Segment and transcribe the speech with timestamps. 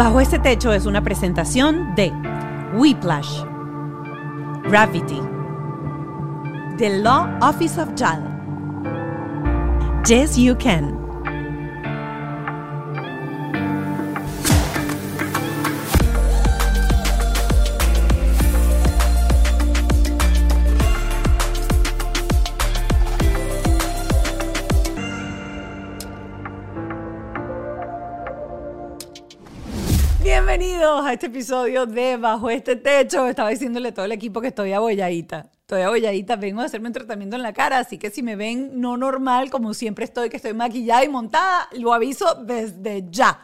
[0.00, 2.10] Bajo este techo es una presentación de
[2.74, 3.42] Whiplash,
[4.62, 5.20] Gravity,
[6.78, 8.22] The Law Office of JAL,
[10.06, 10.99] Yes You Can.
[30.90, 33.28] A este episodio de Bajo este techo.
[33.28, 35.48] Estaba diciéndole a todo el equipo que estoy abolladita.
[35.60, 38.80] Estoy abolladita, vengo a hacerme un tratamiento en la cara, así que si me ven
[38.80, 43.38] no normal, como siempre estoy, que estoy maquillada y montada, lo aviso desde ya.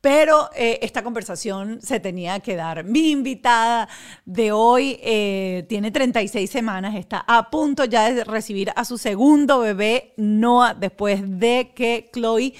[0.00, 2.82] Pero eh, esta conversación se tenía que dar.
[2.82, 3.88] Mi invitada
[4.24, 9.60] de hoy eh, tiene 36 semanas, está a punto ya de recibir a su segundo
[9.60, 12.52] bebé, Noah, después de que Chloe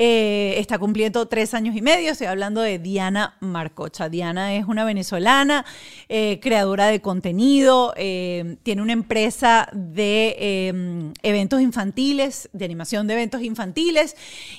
[0.00, 2.12] eh, está cumpliendo tres años y medio.
[2.12, 4.08] Estoy hablando de Diana Marcocha.
[4.08, 5.66] Diana es una venezolana,
[6.08, 13.42] eh, creadora de contenido, eh, tiene una empresa de eventos infantiles, de animación de eventos
[13.42, 14.14] infantiles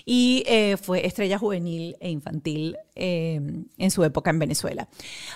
[0.06, 0.44] y
[0.82, 4.90] fue estrella juvenil e infantil en su época en Venezuela.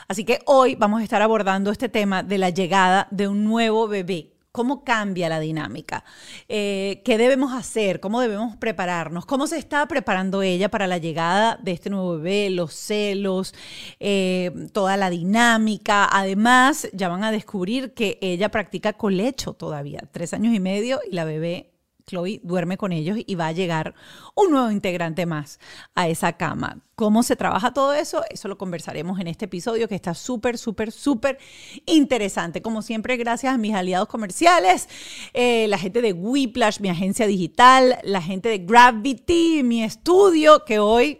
[0.09, 3.87] Así que hoy vamos a estar abordando este tema de la llegada de un nuevo
[3.87, 6.03] bebé ¿Cómo cambia la dinámica?
[6.47, 7.99] Eh, ¿Qué debemos hacer?
[7.99, 9.25] ¿Cómo debemos prepararnos?
[9.25, 12.51] ¿Cómo se está preparando ella para la llegada de este nuevo bebé?
[12.51, 13.55] Los celos,
[13.99, 16.07] eh, toda la dinámica.
[16.11, 21.15] Además, ya van a descubrir que ella practica colecho todavía, tres años y medio, y
[21.15, 21.72] la bebé
[22.05, 23.93] Chloe duerme con ellos y va a llegar
[24.35, 25.59] un nuevo integrante más
[25.95, 26.79] a esa cama.
[26.95, 28.23] ¿Cómo se trabaja todo eso?
[28.29, 31.39] Eso lo conversaremos en este episodio que está súper, súper, súper
[31.85, 32.61] interesante.
[32.61, 34.87] Como siempre, gracias a mis aliados comerciales,
[35.33, 40.79] eh, la gente de Whiplash, mi agencia digital, la gente de Gravity, mi estudio, que
[40.79, 41.19] hoy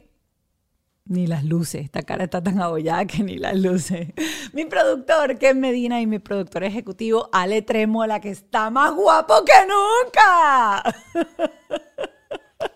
[1.06, 4.10] ni las luces, esta cara está tan abollada que ni las luces.
[4.54, 9.54] Mi productor, que Medina, y mi productor ejecutivo, Ale Tremola, que está más guapo que
[9.68, 10.84] nunca.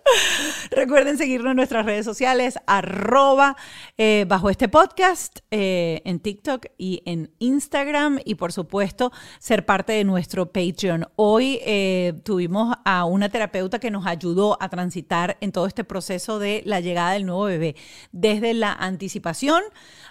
[0.71, 3.55] Recuerden seguirnos en nuestras redes sociales, arroba
[3.97, 8.19] eh, bajo este podcast, eh, en TikTok y en Instagram.
[8.25, 11.07] Y por supuesto, ser parte de nuestro Patreon.
[11.15, 16.39] Hoy eh, tuvimos a una terapeuta que nos ayudó a transitar en todo este proceso
[16.39, 17.75] de la llegada del nuevo bebé,
[18.11, 19.63] desde la anticipación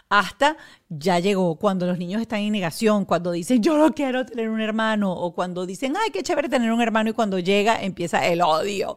[0.09, 0.57] hasta
[0.89, 4.61] ya llegó, cuando los niños están en negación, cuando dicen yo no quiero tener un
[4.61, 8.43] hermano, o cuando dicen ay, qué chévere tener un hermano, y cuando llega empieza el
[8.43, 8.97] odio.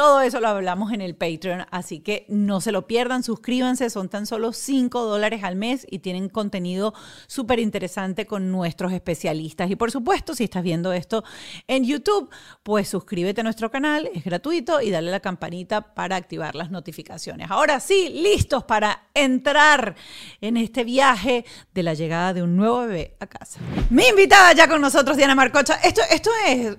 [0.00, 4.08] Todo eso lo hablamos en el Patreon, así que no se lo pierdan, suscríbanse, son
[4.08, 6.94] tan solo 5 dólares al mes y tienen contenido
[7.26, 9.70] súper interesante con nuestros especialistas.
[9.70, 11.22] Y por supuesto, si estás viendo esto
[11.68, 12.30] en YouTube,
[12.62, 17.50] pues suscríbete a nuestro canal, es gratuito y dale la campanita para activar las notificaciones.
[17.50, 19.96] Ahora sí, listos para entrar
[20.40, 21.44] en este viaje
[21.74, 23.60] de la llegada de un nuevo bebé a casa.
[23.90, 25.74] Mi invitada ya con nosotros, Diana Marcocha.
[25.74, 26.78] Esto, esto es...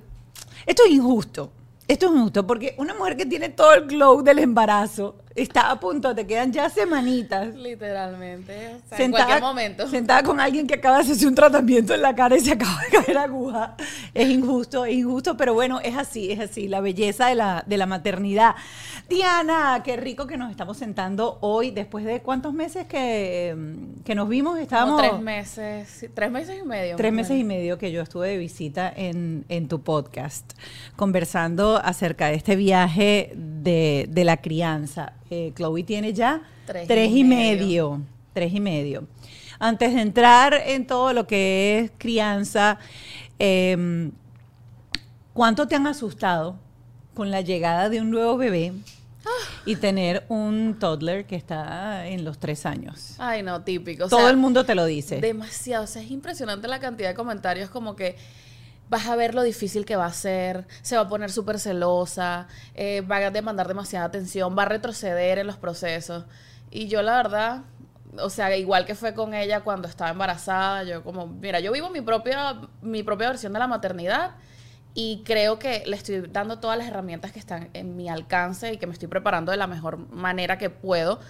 [0.65, 1.60] Esto es injusto.
[1.91, 5.79] Esto es justo, porque una mujer que tiene todo el glow del embarazo está a
[5.79, 7.55] punto, te quedan ya semanitas.
[7.55, 8.77] Literalmente.
[8.89, 9.87] sentada, en cualquier momento.
[9.87, 12.79] Sentada con alguien que acaba de hacer un tratamiento en la cara y se acaba
[12.81, 13.75] de caer aguja.
[14.13, 17.77] Es injusto, es injusto, pero bueno, es así, es así, la belleza de la, de
[17.77, 18.55] la maternidad.
[19.09, 23.55] Diana, qué rico que nos estamos sentando hoy, después de cuántos meses que,
[24.05, 25.01] que nos vimos, estábamos...
[25.01, 26.95] tres meses, tres meses y medio.
[26.95, 30.53] Tres meses y medio que yo estuve de visita en, en tu podcast,
[30.95, 35.13] conversando acerca de este viaje de, de la crianza.
[35.33, 38.01] Eh, Chloe tiene ya tres, y, medio.
[38.33, 39.07] Tres y medio.
[39.59, 42.79] Antes de entrar en todo lo que es crianza,
[43.39, 44.11] em,
[45.33, 46.59] ¿cuánto te han asustado
[47.13, 48.73] con la llegada de un nuevo bebé?
[49.67, 53.13] y tener un toddler que está en los tres años.
[53.19, 54.09] Ay, no, típico.
[54.09, 55.21] Todo el mundo te lo dice.
[55.21, 55.83] Demasiado.
[55.83, 58.15] O sea, es impresionante la cantidad de comentarios como que
[58.91, 62.47] vas a ver lo difícil que va a ser, se va a poner súper celosa,
[62.75, 66.25] eh, va a demandar demasiada atención, va a retroceder en los procesos.
[66.69, 67.61] Y yo la verdad,
[68.19, 71.89] o sea, igual que fue con ella cuando estaba embarazada, yo como, mira, yo vivo
[71.89, 74.31] mi propia, mi propia versión de la maternidad
[74.93, 78.77] y creo que le estoy dando todas las herramientas que están en mi alcance y
[78.77, 81.21] que me estoy preparando de la mejor manera que puedo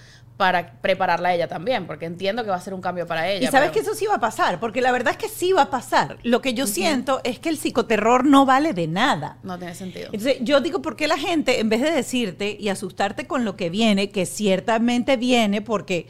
[0.42, 3.48] para prepararla a ella también, porque entiendo que va a ser un cambio para ella.
[3.48, 5.62] Y sabes que eso sí va a pasar, porque la verdad es que sí va
[5.62, 6.18] a pasar.
[6.24, 9.38] Lo que yo siento es que el psicoterror no vale de nada.
[9.44, 10.08] No tiene sentido.
[10.08, 13.56] Entonces, yo digo, ¿por qué la gente, en vez de decirte y asustarte con lo
[13.56, 16.08] que viene, que ciertamente viene, porque...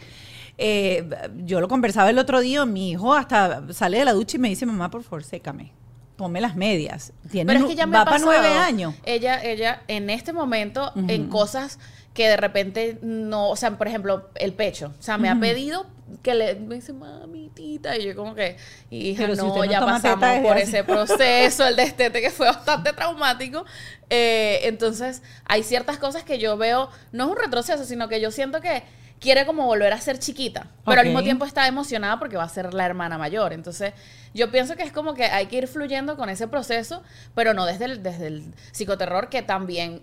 [0.57, 1.10] Eh,
[1.44, 4.50] yo lo conversaba el otro día, mi hijo hasta sale de la ducha y me
[4.50, 5.74] dice, mamá, por favor, sécame
[6.22, 7.13] ponme las medias.
[7.31, 8.94] Tiene, Pero es que ya me va para nueve años.
[9.06, 11.80] Ella, ella, en este momento, en cosas
[12.13, 14.93] que de repente no, o sea, por ejemplo, el pecho.
[14.99, 15.85] O sea, me ha pedido
[16.21, 18.57] que le me dice, mamitita, y yo como que,
[18.89, 23.65] hija, Pero no, ya pasamos por ese proceso, el destete que fue bastante traumático.
[24.09, 28.29] Eh, entonces, hay ciertas cosas que yo veo, no es un retroceso, sino que yo
[28.31, 28.83] siento que
[29.21, 32.49] quiere como volver a ser chiquita, pero al mismo tiempo está emocionada porque va a
[32.49, 33.53] ser la hermana mayor.
[33.53, 33.93] Entonces,
[34.33, 37.03] yo pienso que es como que hay que ir fluyendo con ese proceso,
[37.35, 40.01] pero no desde el, desde el psicoterror que también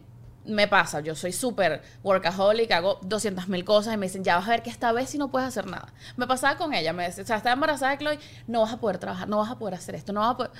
[0.48, 1.00] me pasa.
[1.00, 4.62] Yo soy súper workaholic, hago 200 mil cosas y me dicen, ya vas a ver
[4.62, 5.92] que esta vez sí no puedes hacer nada.
[6.16, 8.78] Me pasaba con ella, me decía, o sea, estaba embarazada de Chloe, no vas a
[8.78, 10.52] poder trabajar, no vas a poder hacer esto, no vas a poder...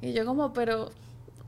[0.00, 0.90] Y yo como, pero...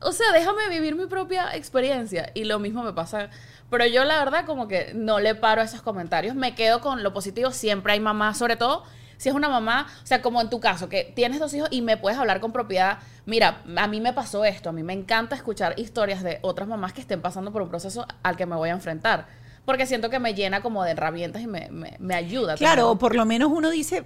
[0.01, 2.29] O sea, déjame vivir mi propia experiencia.
[2.33, 3.29] Y lo mismo me pasa.
[3.69, 6.35] Pero yo la verdad como que no le paro a esos comentarios.
[6.35, 7.51] Me quedo con lo positivo.
[7.51, 8.83] Siempre hay mamás, sobre todo
[9.17, 11.81] si es una mamá, o sea, como en tu caso, que tienes dos hijos y
[11.81, 12.99] me puedes hablar con propiedad.
[13.25, 14.69] Mira, a mí me pasó esto.
[14.69, 18.05] A mí me encanta escuchar historias de otras mamás que estén pasando por un proceso
[18.23, 19.27] al que me voy a enfrentar.
[19.65, 22.55] Porque siento que me llena como de herramientas y me, me, me ayuda.
[22.55, 24.05] Claro, o por lo menos uno dice,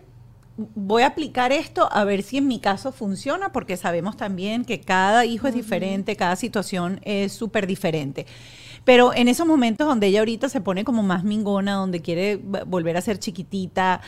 [0.75, 4.81] voy a aplicar esto a ver si en mi caso funciona, porque sabemos también que
[4.81, 8.25] cada hijo es diferente, cada situación es súper diferente.
[8.83, 12.97] Pero en esos momentos donde ella ahorita se pone como más mingona, donde quiere volver
[12.97, 14.01] a ser chiquitita,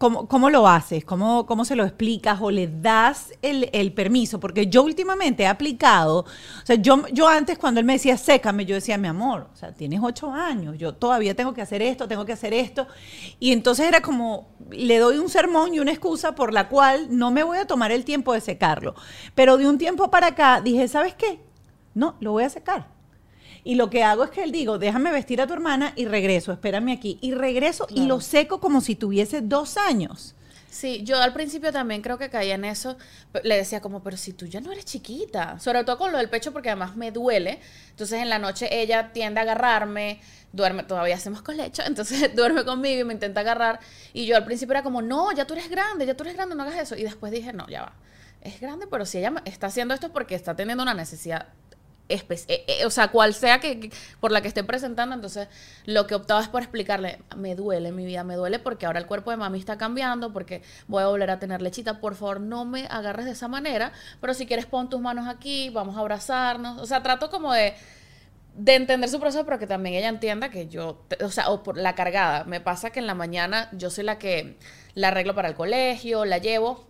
[0.00, 1.04] ¿Cómo, cómo lo haces?
[1.04, 4.40] ¿Cómo, ¿Cómo se lo explicas o le das el, el permiso?
[4.40, 8.64] Porque yo últimamente he aplicado, o sea, yo, yo antes cuando él me decía sécame,
[8.64, 12.08] yo decía, mi amor, o sea, tienes ocho años, yo todavía tengo que hacer esto,
[12.08, 12.86] tengo que hacer esto.
[13.38, 17.30] Y entonces era como, le doy un sermón y una excusa por la cual no
[17.30, 18.94] me voy a tomar el tiempo de secarlo.
[19.34, 21.40] Pero de un tiempo para acá dije, ¿sabes qué?
[21.92, 22.99] No, lo voy a secar.
[23.64, 26.52] Y lo que hago es que él digo, déjame vestir a tu hermana y regreso,
[26.52, 27.18] espérame aquí.
[27.20, 30.34] Y regreso y lo seco como si tuviese dos años.
[30.70, 32.96] Sí, yo al principio también creo que caía en eso.
[33.42, 35.58] Le decía como, pero si tú ya no eres chiquita.
[35.58, 37.60] Sobre todo con lo del pecho porque además me duele.
[37.90, 40.20] Entonces en la noche ella tiende a agarrarme,
[40.52, 43.80] duerme, todavía hacemos colecho, entonces duerme conmigo y me intenta agarrar.
[44.12, 46.54] Y yo al principio era como, no, ya tú eres grande, ya tú eres grande,
[46.54, 46.96] no hagas eso.
[46.96, 47.92] Y después dije, no, ya va.
[48.40, 51.48] Es grande, pero si ella está haciendo esto es porque está teniendo una necesidad
[52.84, 53.90] o sea, cual sea que,
[54.20, 55.48] por la que esté presentando, entonces
[55.84, 59.06] lo que optaba es por explicarle, me duele mi vida, me duele porque ahora el
[59.06, 62.64] cuerpo de mami está cambiando, porque voy a volver a tener lechita, por favor no
[62.64, 66.80] me agarres de esa manera, pero si quieres pon tus manos aquí, vamos a abrazarnos,
[66.80, 67.74] o sea, trato como de
[68.54, 71.76] de entender su proceso, pero que también ella entienda que yo, o sea, o por
[71.76, 72.44] la cargada.
[72.44, 74.58] Me pasa que en la mañana yo soy la que
[74.94, 76.86] la arreglo para el colegio, la llevo,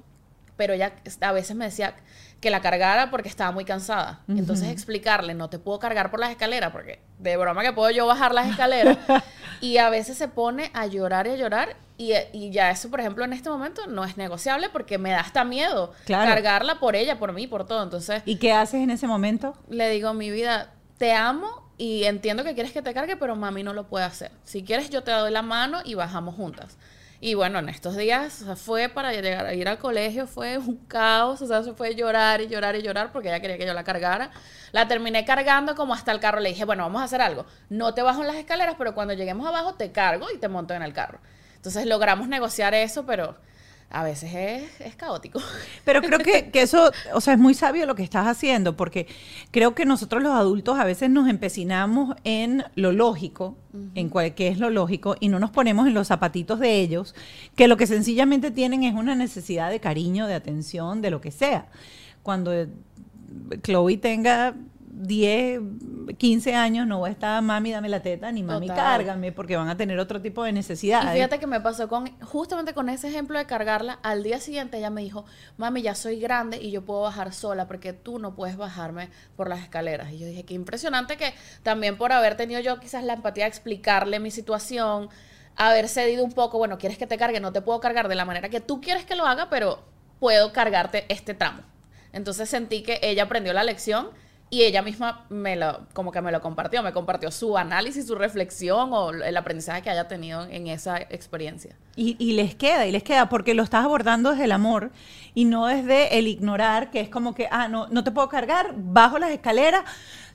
[0.57, 1.97] pero ella a veces me decía
[2.41, 4.21] que la cargara porque estaba muy cansada.
[4.29, 8.07] Entonces explicarle, no te puedo cargar por las escaleras, porque de broma que puedo yo
[8.07, 8.97] bajar las escaleras.
[9.61, 11.77] y a veces se pone a llorar y a llorar.
[11.99, 15.21] Y, y ya eso, por ejemplo, en este momento no es negociable porque me da
[15.21, 16.31] hasta miedo Claro.
[16.31, 17.83] cargarla por ella, por mí, por todo.
[17.83, 19.55] Entonces ¿Y qué haces en ese momento?
[19.69, 23.63] le digo, mi vida, te amo y entiendo que quieres que te cargue, pero mami
[23.63, 24.31] no lo puede hacer.
[24.45, 26.79] Si quieres, yo te doy la mano y bajamos juntas.
[27.23, 30.57] Y bueno, en estos días o sea, fue para llegar a ir al colegio, fue
[30.57, 33.67] un caos, o sea, se fue llorar y llorar y llorar porque ella quería que
[33.67, 34.31] yo la cargara.
[34.73, 36.41] La terminé cargando como hasta el carro.
[36.41, 37.45] Le dije, bueno, vamos a hacer algo.
[37.69, 40.73] No te bajo en las escaleras, pero cuando lleguemos abajo te cargo y te monto
[40.73, 41.19] en el carro.
[41.57, 43.37] Entonces logramos negociar eso, pero
[43.91, 45.41] a veces es, es caótico.
[45.85, 49.07] Pero creo que, que eso, o sea, es muy sabio lo que estás haciendo, porque
[49.51, 53.57] creo que nosotros los adultos a veces nos empecinamos en lo lógico,
[53.95, 57.15] en cual, qué es lo lógico, y no nos ponemos en los zapatitos de ellos,
[57.57, 61.33] que lo que sencillamente tienen es una necesidad de cariño, de atención, de lo que
[61.33, 61.67] sea.
[62.23, 62.53] Cuando
[63.62, 64.55] Chloe tenga
[65.02, 65.61] 10,
[66.19, 68.85] 15 años, no va a estar mami, dame la teta, ni mami, Total.
[68.85, 71.12] cárgame, porque van a tener otro tipo de Y necesidades.
[71.12, 74.90] fíjate que me pasó con, justamente con ese ejemplo de cargarla, al día siguiente ella
[74.90, 75.25] me dijo,
[75.57, 79.49] mami, ya soy grande y yo puedo bajar sola porque tú no puedes bajarme por
[79.49, 80.12] las escaleras.
[80.12, 83.49] Y yo dije, qué impresionante que también por haber tenido yo quizás la empatía de
[83.49, 85.09] explicarle mi situación,
[85.57, 88.25] haber cedido un poco, bueno, quieres que te cargue, no te puedo cargar de la
[88.26, 89.83] manera que tú quieres que lo haga, pero
[90.19, 91.62] puedo cargarte este tramo.
[92.12, 94.09] Entonces sentí que ella aprendió la lección
[94.50, 98.16] y ella misma me lo, como que me lo compartió, me compartió su análisis, su
[98.16, 101.76] reflexión o el aprendizaje que haya tenido en esa experiencia.
[101.97, 104.90] Y, y les queda, y les queda, porque lo estás abordando desde el amor
[105.35, 108.75] y no desde el ignorar, que es como que, ah, no, no te puedo cargar,
[108.76, 109.85] bajo las escaleras,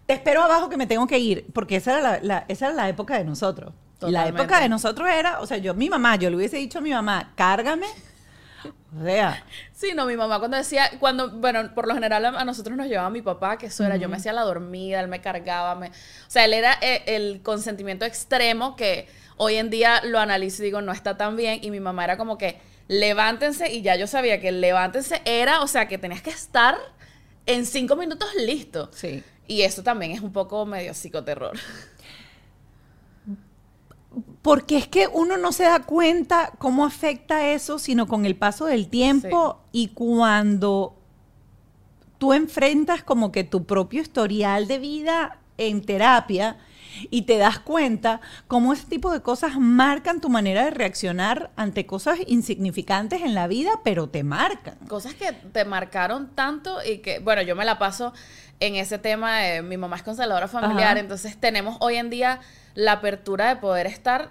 [0.06, 2.76] te espero abajo que me tengo que ir, porque esa era la, la- esa era
[2.76, 3.74] la época de nosotros.
[4.12, 6.82] La época de nosotros era, o sea, yo, mi mamá, yo le hubiese dicho a
[6.82, 7.88] mi mamá, cárgame,
[9.00, 12.78] o sea, Sí, no, mi mamá cuando decía, cuando, bueno, por lo general a, nosotros
[12.78, 15.76] nos llevaba mi papá, que eso era, yo me hacía la dormida, él me cargaba,
[15.76, 15.92] me, o
[16.30, 20.82] sea, él era eh, el, consentimiento extremo que hoy en día lo analizo y digo,
[20.82, 24.40] no está tan bien, y mi mamá era como que, levántense, y ya yo sabía
[24.40, 26.78] que el levántense era, o sea, que tenías que estar
[27.46, 28.90] en cinco minutos listo.
[28.94, 29.24] sí.
[29.48, 31.56] Y eso también es un poco medio psicoterror.
[34.42, 38.66] Porque es que uno no se da cuenta cómo afecta eso, sino con el paso
[38.66, 40.96] del tiempo y cuando
[42.18, 46.58] tú enfrentas como que tu propio historial de vida en terapia
[47.10, 51.86] y te das cuenta cómo ese tipo de cosas marcan tu manera de reaccionar ante
[51.86, 54.76] cosas insignificantes en la vida, pero te marcan.
[54.88, 58.14] Cosas que te marcaron tanto y que, bueno, yo me la paso
[58.60, 61.00] en ese tema de mi mamá es conservadora familiar, Ajá.
[61.00, 62.40] entonces tenemos hoy en día
[62.74, 64.30] la apertura de poder estar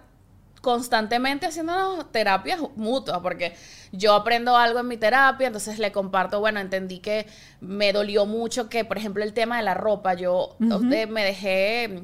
[0.61, 3.55] constantemente haciendo terapias mutuas, porque
[3.93, 7.27] yo aprendo algo en mi terapia, entonces le comparto, bueno, entendí que
[7.61, 10.57] me dolió mucho que, por ejemplo, el tema de la ropa, yo
[10.91, 12.01] eh, me dejé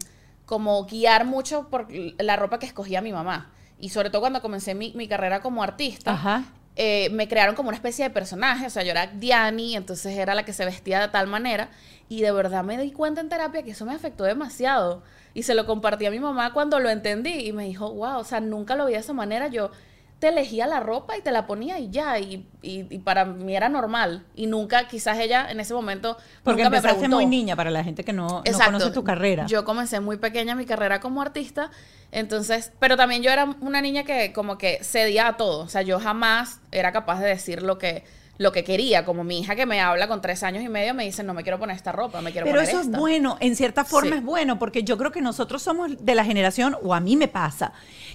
[0.50, 1.86] como guiar mucho por
[2.18, 3.52] la ropa que escogía mi mamá.
[3.78, 6.42] Y sobre todo cuando comencé mi, mi carrera como artista, Ajá.
[6.74, 10.34] eh, me crearon como una especie de personaje, o sea, yo era Diani, entonces era
[10.34, 11.70] la que se vestía de tal manera,
[12.08, 15.04] y de verdad me di cuenta en terapia que eso me afectó demasiado.
[15.34, 18.24] Y se lo compartí a mi mamá cuando lo entendí, y me dijo, wow, o
[18.24, 19.70] sea, nunca lo vi de esa manera, yo
[20.20, 23.56] te elegía la ropa y te la ponía y ya, y, y- y para mí
[23.56, 27.16] era normal, y nunca, quizás ella en ese momento, Porque nunca me preguntó.
[27.16, 29.46] muy niña para la gente que no, conoce tu carrera.
[29.46, 31.70] Yo comencé muy pequeña mi carrera como artista,
[32.12, 35.82] entonces, pero también yo era una niña que como que cedía a todo, o sea,
[35.82, 38.04] yo jamás era capaz de decir lo que
[38.36, 41.04] lo que quería, como mi hija que me habla con tres años y medio me
[41.04, 42.92] dice, no me quiero poner esta ropa, me quiero Pero poner eso esta".
[42.92, 44.16] es bueno, en cierta forma Sí.
[44.16, 47.28] es bueno, porque yo creo que nosotros somos de la generación, o a mí me
[47.28, 47.72] pasa,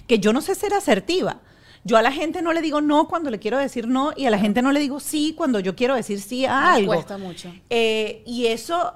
[0.08, 1.36] que yo no sé ser asertiva.
[1.86, 4.30] Yo a la gente no le digo no cuando le quiero decir no, y a
[4.30, 6.94] la gente no le digo sí cuando yo quiero decir sí a algo.
[6.94, 7.54] cuesta mucho.
[7.70, 8.94] Eh, y eso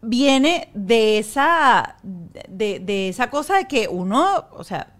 [0.00, 4.94] viene de esa, de, de esa cosa de que uno, o sea,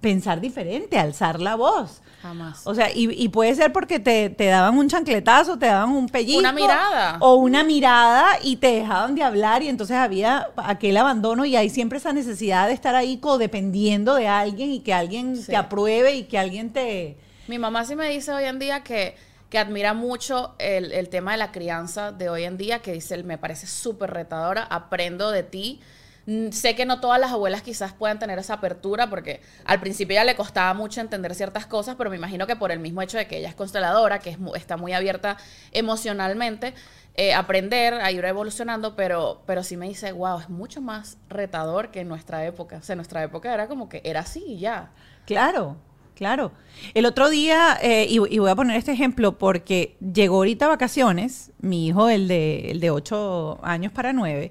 [0.00, 2.00] pensar diferente, alzar la voz.
[2.24, 2.62] Jamás.
[2.64, 6.08] O sea, y, y puede ser porque te, te daban un chancletazo, te daban un
[6.08, 6.38] pellizco.
[6.40, 7.18] Una mirada.
[7.20, 11.68] O una mirada y te dejaban de hablar y entonces había aquel abandono y hay
[11.68, 15.48] siempre esa necesidad de estar ahí codependiendo de alguien y que alguien Sí.
[15.48, 17.18] te apruebe y que alguien te...
[17.46, 19.16] Mi mamá sí me dice hoy en día que,
[19.50, 23.22] que admira mucho el, el tema de la crianza de hoy en día, que dice,
[23.22, 25.80] me parece súper retadora, aprendo de ti.
[26.26, 30.14] Mm, Sé que no todas las abuelas quizás puedan tener esa apertura, porque al principio
[30.14, 33.18] ya le costaba mucho entender ciertas cosas, pero me imagino que por el mismo hecho
[33.18, 35.36] de que ella es consteladora, que es, está muy abierta
[35.72, 36.74] emocionalmente,
[37.16, 41.90] eh, aprender a ir evolucionando, pero, pero sí me dice, wow, es mucho más retador
[41.90, 42.78] que en nuestra época.
[42.78, 44.90] O sea, en nuestra época era como que era así ya.
[45.26, 45.76] Claro,
[46.16, 46.50] claro.
[46.92, 51.52] El otro día, eh, y, y voy a poner este ejemplo porque llegó ahorita vacaciones,
[51.60, 54.50] mi hijo, el de, el de 8 años para 9,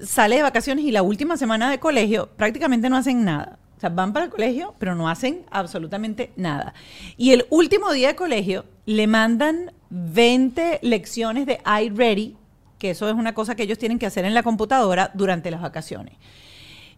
[0.00, 3.58] sale de vacaciones y la última semana de colegio prácticamente no hacen nada.
[3.76, 6.72] O sea, van para el colegio, pero no hacen absolutamente nada.
[7.16, 12.36] Y el último día de colegio le mandan 20 lecciones de iReady,
[12.78, 15.60] que eso es una cosa que ellos tienen que hacer en la computadora durante las
[15.60, 16.14] vacaciones.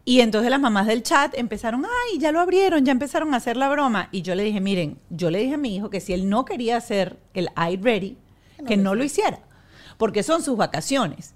[0.05, 3.57] Y entonces las mamás del chat empezaron, ay, ya lo abrieron, ya empezaron a hacer
[3.57, 4.09] la broma.
[4.13, 6.45] Y yo le dije, miren, yo le dije a mi hijo que si él no
[6.45, 8.17] quería hacer el iReady,
[8.67, 9.41] que no lo hiciera,
[9.99, 11.35] porque son sus vacaciones.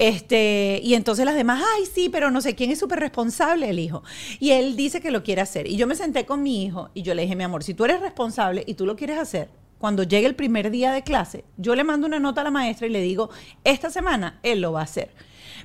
[0.00, 3.78] Este, y entonces las demás, ay, sí, pero no sé quién es súper responsable, el
[3.78, 4.02] hijo.
[4.38, 5.66] Y él dice que lo quiere hacer.
[5.66, 7.84] Y yo me senté con mi hijo y yo le dije, mi amor, si tú
[7.84, 11.74] eres responsable y tú lo quieres hacer, cuando llegue el primer día de clase, yo
[11.74, 13.28] le mando una nota a la maestra y le digo,
[13.62, 15.10] esta semana él lo va a hacer.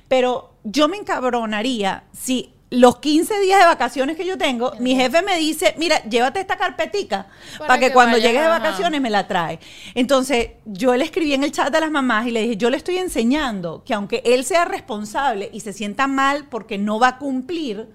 [0.06, 5.22] Pero yo me encabronaría si los 15 días de vacaciones que yo tengo, mi jefe
[5.22, 9.08] me dice, mira, llévate esta carpetica para, Para que, que cuando llegues de vacaciones me
[9.10, 9.60] la trae.
[9.94, 12.76] Entonces, yo le escribí en el chat a las mamás y le dije, yo le
[12.76, 17.18] estoy enseñando que aunque él sea responsable y se sienta mal porque no va a
[17.18, 17.88] cumplir,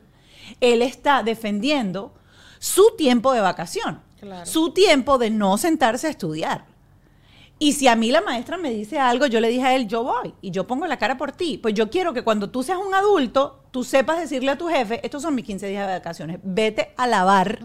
[0.62, 2.14] él está defendiendo
[2.60, 4.46] su tiempo de vacación, Claro.
[4.46, 6.66] su tiempo de no sentarse a estudiar.
[7.64, 10.04] Y si a mí la maestra me dice algo, yo le dije a él, yo
[10.04, 11.60] voy y yo pongo la cara por ti.
[11.62, 15.00] Pues yo quiero que cuando tú seas un adulto, tú sepas decirle a tu jefe,
[15.04, 17.60] estos son mis 15 días de vacaciones, vete a lavar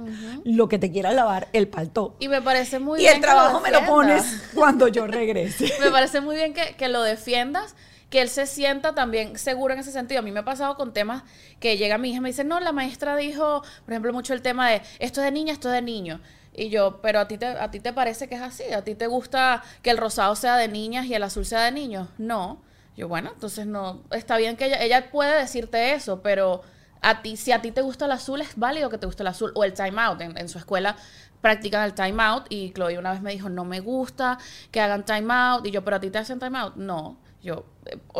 [0.45, 2.15] lo que te quiera lavar el palto.
[2.19, 3.15] Y me parece muy Y bien.
[3.15, 5.73] el que trabajo me lo pones cuando yo regrese.
[5.81, 7.75] Me parece muy bien que, que lo defiendas,
[8.11, 10.21] que él se sienta también seguro en ese sentido.
[10.21, 11.25] A mí me ha pasado con temas
[11.61, 14.43] que llega mi hija y me dice, no, la maestra dijo, por ejemplo, mucho el
[14.43, 16.21] tema de esto es de niña, esto es de niño.
[16.53, 18.95] Y yo, pero a ti, te, a ti te parece que es así, a ti
[18.95, 22.09] te gusta que el rosado sea de niñas y el azul sea de niños.
[22.17, 22.63] No.
[22.97, 26.63] Yo, bueno, entonces no, está bien que ella, ella puede decirte eso, pero
[27.03, 29.27] a ti, si a ti te gusta el azul, es válido que te guste el
[29.27, 29.53] azul.
[29.55, 30.21] O el time out.
[30.21, 30.97] En, en su escuela
[31.41, 34.39] practican el time out y Chloe una vez me dijo, no me gusta
[34.71, 35.67] que hagan time out.
[35.67, 36.77] Y yo, pero a ti te hacen time out.
[36.77, 37.19] No.
[37.47, 37.65] Yo,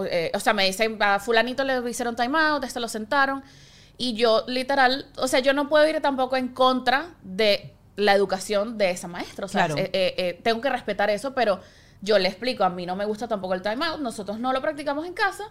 [0.09, 3.43] eh, o, sea, me dicen, a fulanito le hicieron time out, este lo sentaron.
[3.99, 8.79] Y yo, literal, o sea, yo no puedo ir tampoco en contra de la educación
[8.79, 9.47] de esa maestra.
[9.47, 9.81] O sea, Claro.
[9.83, 11.61] eh, eh, eh, tengo que respetar eso, pero
[12.03, 14.61] yo le explico, a mí no me gusta tampoco el time out, nosotros no lo
[14.61, 15.45] practicamos en casa,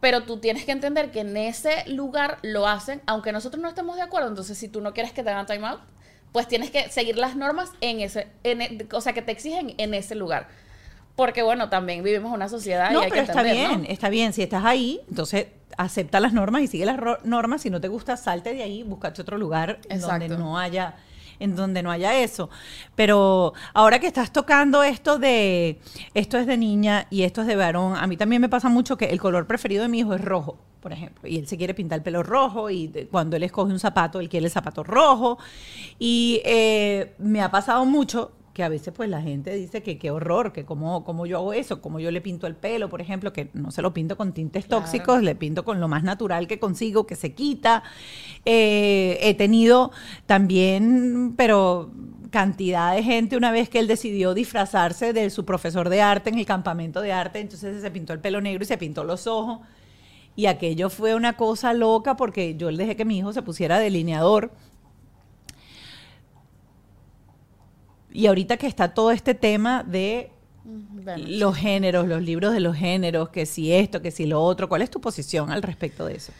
[0.00, 3.96] pero tú tienes que entender que en ese lugar lo hacen, aunque nosotros no estemos
[3.96, 4.28] de acuerdo.
[4.28, 5.80] Entonces, si tú no quieres que te hagan time out,
[6.30, 9.74] pues tienes que seguir las normas en ese, en, e- o sea, que te exigen
[9.78, 10.46] en ese lugar.
[11.18, 13.88] Porque, bueno, también vivimos una sociedad No, y hay pero que está entender, bien, ¿no?
[13.88, 14.32] está bien.
[14.32, 17.62] Si estás ahí, entonces acepta las normas y sigue las normas.
[17.62, 20.38] Si no te gusta, salte de ahí, búscate otro lugar en donde Exacto.
[20.44, 20.94] no haya
[21.40, 22.50] en donde no haya eso.
[22.94, 25.80] Pero ahora que estás tocando esto de
[26.14, 28.96] esto es de niña y esto es de varón, a mí también me pasa mucho
[28.96, 31.74] que el color preferido de mi hijo es rojo, por ejemplo, y él se quiere
[31.74, 34.82] pintar el pelo rojo y de- cuando él escoge un zapato, él quiere el zapato
[34.84, 35.38] rojo.
[35.98, 40.10] Y eh, me ha pasado mucho que a veces pues la gente dice que qué
[40.10, 43.32] horror, que cómo, cómo yo hago eso, cómo yo le pinto el pelo, por ejemplo,
[43.32, 44.82] que no se lo pinto con tintes Claro.
[44.82, 47.84] tóxicos, le pinto con lo más natural que consigo, que se quita.
[48.44, 49.92] Eh, he tenido
[50.26, 51.92] también, pero
[52.30, 56.38] cantidad de gente una vez que él decidió disfrazarse de su profesor de arte en
[56.40, 59.60] el campamento de arte, entonces se pintó el pelo negro y se pintó los ojos.
[60.34, 63.78] Y aquello fue una cosa loca porque yo le dejé que mi hijo se pusiera
[63.78, 64.50] delineador.
[68.12, 70.32] Y ahorita que está todo este tema de
[70.64, 71.28] Mm, bueno.
[71.28, 74.82] los géneros, los libros de los géneros, que si esto, que si lo otro, ¿cuál
[74.82, 76.34] es tu posición al respecto de eso?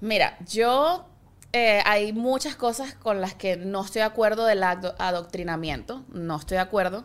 [0.00, 1.06] Mira, yo
[1.52, 6.36] eh, hay muchas cosas con las que no estoy de acuerdo del ado- adoctrinamiento, no
[6.36, 7.04] estoy de acuerdo,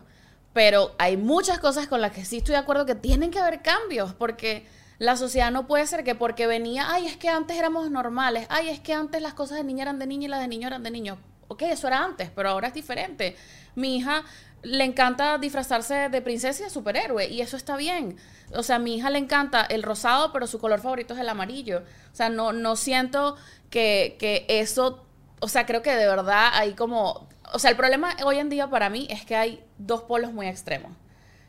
[0.52, 3.62] pero hay muchas cosas con las que sí estoy de acuerdo que tienen que haber
[3.62, 4.66] cambios, porque
[4.98, 8.68] la sociedad no puede ser que porque venía, ay, es que antes éramos normales, ay,
[8.68, 10.82] es que antes las cosas de niña eran de niña y las de niño eran
[10.82, 11.18] de niño.
[11.48, 13.36] Ok, eso era antes, pero ahora es diferente.
[13.74, 14.24] Mi hija
[14.62, 18.16] le encanta disfrazarse de princesa y de superhéroe, y eso está bien.
[18.54, 21.28] O sea, a mi hija le encanta el rosado, pero su color favorito es el
[21.28, 21.82] amarillo.
[22.12, 23.36] O sea, no, no siento
[23.70, 25.04] que, que eso,
[25.40, 28.68] o sea, creo que de verdad hay como, o sea, el problema hoy en día
[28.68, 30.92] para mí es que hay dos polos muy extremos.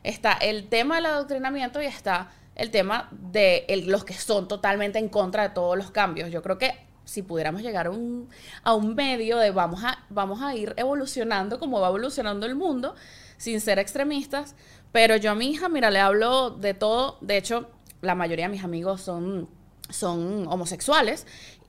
[0.02, 5.08] Está el tema del adoctrinamiento y está el tema de los que son totalmente en
[5.08, 6.30] contra de todos los cambios.
[6.30, 8.28] Yo creo que si pudiéramos llegar a un,
[8.62, 12.94] a un medio de vamos a, vamos a ir evolucionando como va evolucionando el mundo,
[13.36, 14.54] sin ser extremistas,
[14.92, 17.68] pero yo a mi hija, mira, le hablo de todo, de hecho,
[18.00, 19.48] la mayoría de mis amigos son,
[19.90, 21.26] son homosexuales,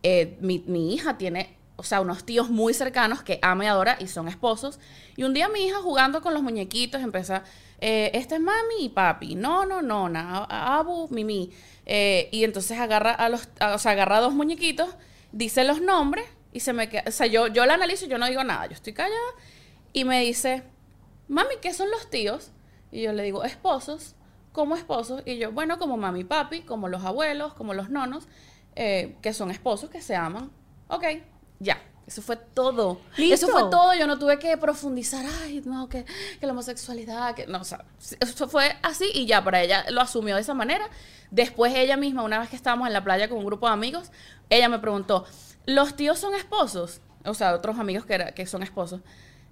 [0.08, 3.98] Eh, mi, mi hija tiene, o sea, unos tíos muy cercanos que ama y adora
[4.00, 4.80] y son esposos,
[5.18, 7.44] y un día mi hija jugando con los muñequitos empieza,
[7.82, 11.50] eh, este es mami y papi, no, no, no, na, abu, mimi,
[11.88, 14.90] Eh, y entonces agarra a los, a- o sea, agarra a dos muñequitos,
[15.36, 18.18] dice los nombres y se me queda, o sea, yo, yo la analizo y yo
[18.18, 19.20] no digo nada, yo estoy callada
[19.92, 20.64] y me dice,
[21.28, 22.52] mami, ¿qué son los tíos?
[22.90, 24.16] Y yo le digo, esposos,
[24.54, 28.30] como esposos, y yo, bueno, como mami y papi, como los abuelos, como los nonos,
[28.76, 30.52] eh, que son esposos, que se aman.
[30.88, 31.04] Ok,
[31.60, 31.82] ya.
[32.08, 33.02] Eso fue todo.
[33.18, 33.34] Listo.
[33.34, 33.94] Eso fue todo.
[33.96, 35.26] Yo no tuve que profundizar.
[35.44, 36.06] Ay, no, que,
[36.40, 37.34] que la homosexualidad.
[37.36, 37.84] Que, no, o sea,
[38.20, 39.44] eso fue así y ya.
[39.44, 40.88] Para ella lo asumió de esa manera.
[41.32, 44.12] Después ella misma, una vez que estábamos en la playa con un grupo de amigos,
[44.50, 45.26] ella me preguntó,
[45.66, 47.02] ¿los tíos son esposos?
[47.26, 49.02] O sea, otros amigos que, era- que son esposos.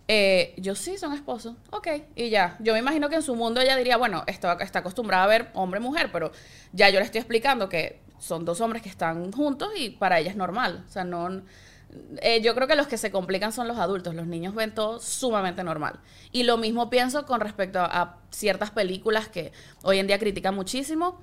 [0.08, 1.56] Eh, yo sí, son esposos.
[1.72, 2.56] Ok, y ya.
[2.60, 5.50] Yo me imagino que en su mundo ella diría, bueno, está, está acostumbrada a ver
[5.56, 6.32] hombre-mujer, pero
[6.72, 10.30] ya yo le estoy explicando que son dos hombres que están juntos y para ella
[10.30, 10.84] es normal.
[10.88, 11.42] O sea, no...
[12.22, 14.16] eh, yo creo que los que se complican son los adultos.
[14.16, 16.00] Los niños ven todo sumamente normal.
[16.32, 19.52] Y lo mismo pienso con respecto a, a ciertas películas que
[19.84, 21.22] hoy en día critican muchísimo.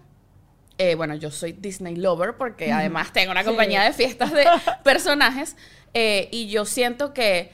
[0.79, 3.47] Eh, bueno, yo soy Disney Lover porque además tengo una Sí.
[3.49, 4.45] compañía de fiestas de
[4.85, 5.57] personajes.
[5.93, 7.53] eh, y yo siento que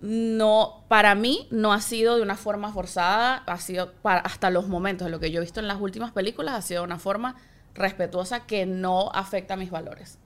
[0.00, 4.68] no, para mí no ha sido de una forma forzada, ha sido para, hasta los
[4.68, 7.36] momentos lo que yo he visto en las últimas películas, ha sido de una forma
[7.74, 10.18] respetuosa que no afecta mis valores.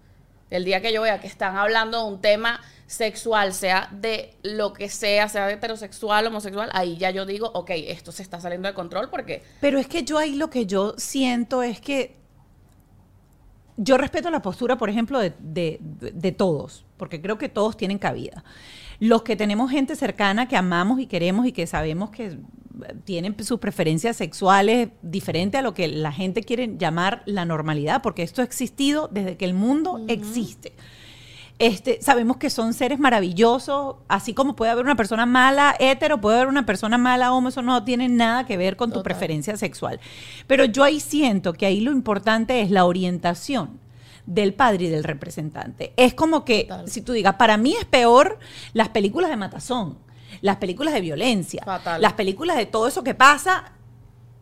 [0.50, 4.72] El día que yo vea que están hablando de un tema sexual, sea de lo
[4.72, 8.72] que sea, sea heterosexual, homosexual, ahí ya yo digo, ok, esto se está saliendo de
[8.74, 12.16] control porque Pero es que yo ahí lo que yo siento es que
[13.76, 18.42] yo respeto la postura, por ejemplo, de, de- todos, porque creo que todos tienen cabida.
[18.98, 22.38] Los que tenemos gente cercana que amamos y queremos y que sabemos que
[23.04, 28.22] tienen sus preferencias sexuales diferentes a lo que la gente quiere llamar la normalidad, porque
[28.22, 30.72] esto ha existido desde que el mundo existe.
[31.58, 36.36] Este, sabemos que son seres maravillosos, así como puede haber una persona mala hetero, puede
[36.36, 39.98] haber una persona mala homo, eso no tiene nada que ver con tu preferencia sexual.
[40.46, 43.80] Pero yo ahí siento que ahí lo importante es la orientación
[44.24, 45.92] del padre y del representante.
[45.96, 46.88] Es como que, Total.
[46.88, 48.38] si tú digas, para mí es peor
[48.72, 49.98] las películas de matazón,
[50.40, 52.00] las películas de violencia, Fatal.
[52.00, 53.72] las películas de todo eso que pasa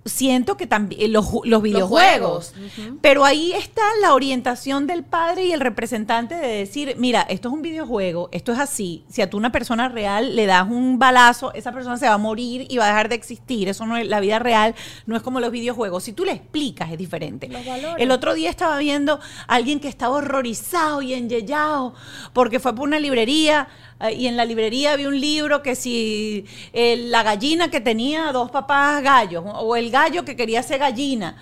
[0.07, 2.55] siento que también los, los videojuegos.
[3.01, 7.55] Pero ahí está la orientación del padre y el representante de decir, mira, esto es
[7.55, 9.05] un videojuego, esto es así.
[9.09, 12.19] Si a tú una persona real le das un balazo, esa persona se va a
[12.19, 13.69] morir y va a dejar de existir.
[13.69, 14.75] Eso no es la vida real,
[15.07, 16.05] no es como los videojuegos.
[16.05, 17.51] Si tú le explicas es diferente.
[17.99, 19.15] El otro día estaba viendo
[19.47, 21.95] a alguien que estaba horrorizado y enyellado
[22.33, 26.45] porque fue por una librería eh, y en la librería había un libro que si
[26.73, 31.37] eh, la gallina que tenía dos papás gallos o el gallo que quería ser gallina.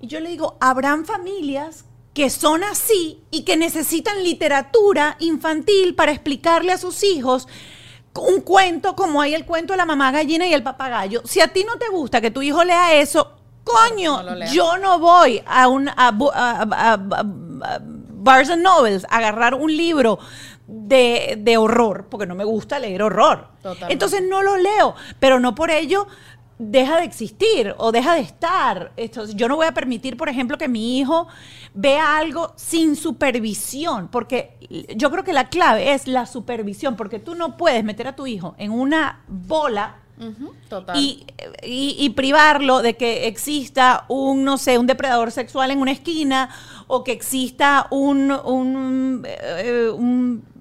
[0.00, 6.12] Y yo le digo, habrán familias que son así y que necesitan literatura infantil para
[6.12, 7.48] explicarle a sus hijos
[8.14, 11.22] un cuento como hay el cuento de la mamá gallina y el papagayo.
[11.24, 14.22] Si a ti no te gusta que tu hijo lea eso, coño,
[14.52, 16.10] yo no voy a un a,
[18.22, 20.18] Bars and Novels a agarrar un libro
[20.70, 23.48] de, horror, porque no me gusta leer horror.
[23.88, 26.06] Entonces no lo leo, pero no por ello
[26.58, 28.92] deja de existir o deja de estar.
[29.34, 31.26] yo no voy a permitir, por ejemplo, que mi hijo
[31.74, 34.58] vea algo sin supervisión, porque
[34.94, 38.26] yo creo que la clave es la supervisión, porque tú no puedes meter a tu
[38.26, 39.96] hijo en una bola
[41.64, 46.50] y, privarlo de que exista un, no sé, un depredador sexual en una esquina
[46.86, 49.90] o que exista un, un, eh,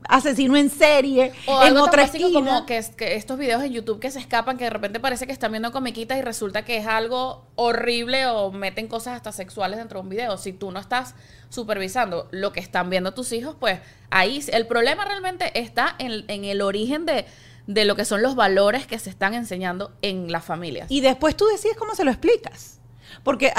[0.07, 2.31] asesino en serie o en otra esquina.
[2.31, 5.33] como que, que, estos videos en YouTube que se escapan, que de repente parece que
[5.33, 9.99] están viendo comiquitas y resulta que es algo horrible o meten cosas hasta sexuales dentro
[9.99, 10.37] de un video.
[10.37, 11.15] Si tú no estás
[11.49, 16.45] supervisando lo que están viendo tus hijos, pues ahí el problema realmente está en, en
[16.45, 17.25] el origen de
[17.69, 20.89] de lo que son los valores que se están enseñando en las familias.
[20.89, 22.81] Y después tú decides cómo se lo explicas.
[23.23, 23.51] Porque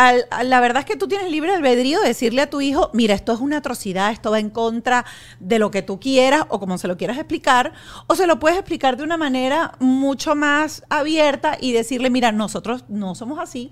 [0.42, 3.32] la verdad es que tú tienes libre albedrío de decirle a tu hijo, mira, esto
[3.32, 5.04] es una atrocidad, esto va en contra
[5.38, 7.72] de lo que tú quieras o como se lo quieras explicar,
[8.08, 12.84] o se lo puedes explicar de una manera mucho más abierta y decirle, mira, nosotros
[12.88, 13.70] no somos así,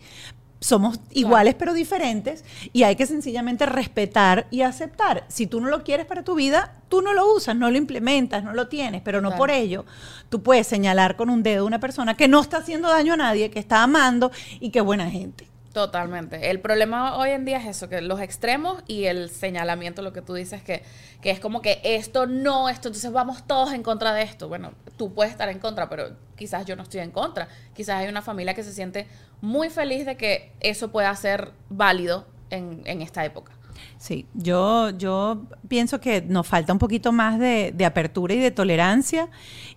[0.60, 5.24] somos iguales pero diferentes y hay que sencillamente respetar y aceptar.
[5.28, 8.42] Si tú no lo quieres para tu vida, tú no lo usas, no lo implementas,
[8.42, 9.84] no lo tienes, pero no por ello
[10.28, 13.16] tú puedes señalar con un dedo a una persona que no está haciendo daño a
[13.16, 15.48] nadie, que está amando y que buena gente.
[15.72, 16.50] Totalmente.
[16.50, 20.22] El problema hoy en día es eso, que los extremos y el señalamiento, lo que
[20.22, 20.82] tú dices, que,
[21.20, 24.48] que es como que esto no, esto, entonces vamos todos en contra de esto.
[24.48, 27.48] Bueno, tú puedes estar en contra, pero quizás yo no estoy en contra.
[27.74, 29.06] Quizás hay una familia que se siente
[29.40, 33.58] muy feliz de que eso pueda ser válido en, en esta época.
[33.98, 39.28] Sí, yo, yo pienso que nos falta un poquito más de, apertura y de tolerancia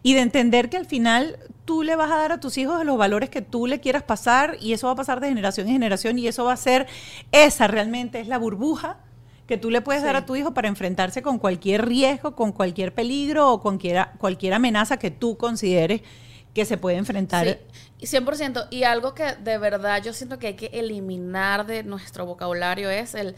[0.03, 2.97] y de entender que al final tú le vas a dar a tus hijos los
[2.97, 6.19] valores que tú le quieras pasar y eso va a pasar de generación en generación
[6.19, 6.87] y eso va a ser,
[7.31, 8.99] esa realmente es la burbuja
[9.47, 12.93] que tú le puedes dar a tu hijo para enfrentarse con cualquier riesgo, con cualquier
[12.93, 16.01] peligro o con cualquier, cualquier amenaza que tú consideres
[16.53, 17.59] que se puede enfrentar.
[17.99, 18.67] Sí, 100%.
[18.69, 23.15] Y algo que de verdad yo siento que hay que eliminar de nuestro vocabulario es
[23.15, 23.35] el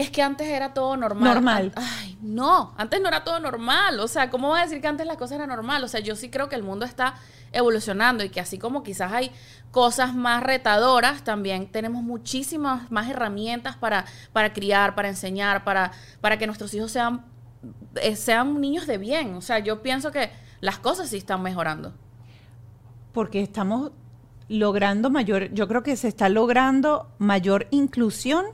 [0.00, 1.34] es que antes era todo normal.
[1.34, 1.72] Normal.
[1.76, 4.00] Ay, no, antes no era todo normal.
[4.00, 5.84] O sea, ¿cómo voy a decir que antes las cosas eran normal?
[5.84, 7.16] O sea, yo sí creo que el mundo está
[7.52, 9.30] evolucionando y que así como quizás hay
[9.70, 15.92] cosas más retadoras, también tenemos muchísimas más herramientas para, para criar, para enseñar, para,
[16.22, 17.26] para que nuestros hijos sean,
[17.96, 19.34] eh, sean niños de bien.
[19.34, 21.92] O sea, yo pienso que las cosas sí están mejorando.
[23.12, 23.92] Porque estamos
[24.48, 28.46] logrando mayor, yo creo que se está logrando mayor inclusión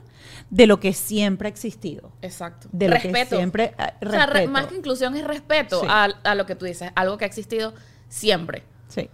[0.49, 2.11] de lo que siempre ha existido.
[2.21, 2.67] Exacto.
[2.71, 3.35] De respeto.
[3.35, 7.27] siempre, eh, más que inclusión es respeto a, lo que tú dices, algo que ha
[7.27, 7.73] existido
[8.09, 8.63] siempre.
[8.87, 9.09] Sí,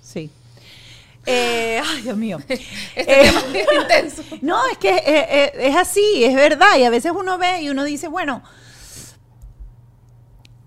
[0.00, 0.30] sí.
[1.24, 2.38] Eh, ay, Dios mío.
[2.48, 4.22] este tema es intenso.
[4.42, 6.76] No, es que eh, es así, es verdad.
[6.78, 8.42] Y a veces uno ve y uno dice, bueno,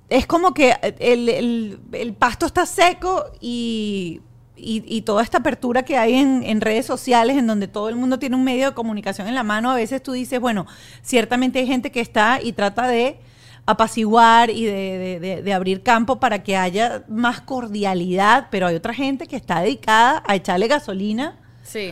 [0.10, 4.22] es como que el pasto está seco y
[4.58, 8.36] y, toda esta apertura que hay en, redes sociales, en donde todo el mundo tiene
[8.36, 10.66] un medio de comunicación en la mano, a veces tú dices, bueno,
[11.02, 13.20] ciertamente hay gente que está y trata de
[13.66, 19.36] apaciguar y de, abrir campo para que haya más cordialidad, pero hay otra gente que
[19.36, 21.38] está dedicada a echarle gasolina.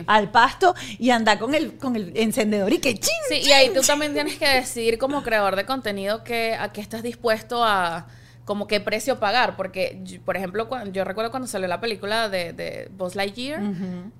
[0.06, 3.70] Al pasto y anda con el, con el encendedor y que ching, Sí, y ahí
[3.74, 8.06] tú también tienes que decir como creador de contenido que a qué estás dispuesto a,
[8.44, 12.52] como qué precio pagar, porque, por ejemplo, cuando, yo recuerdo cuando salió la película de,
[12.52, 13.62] de Buzz Lightyear,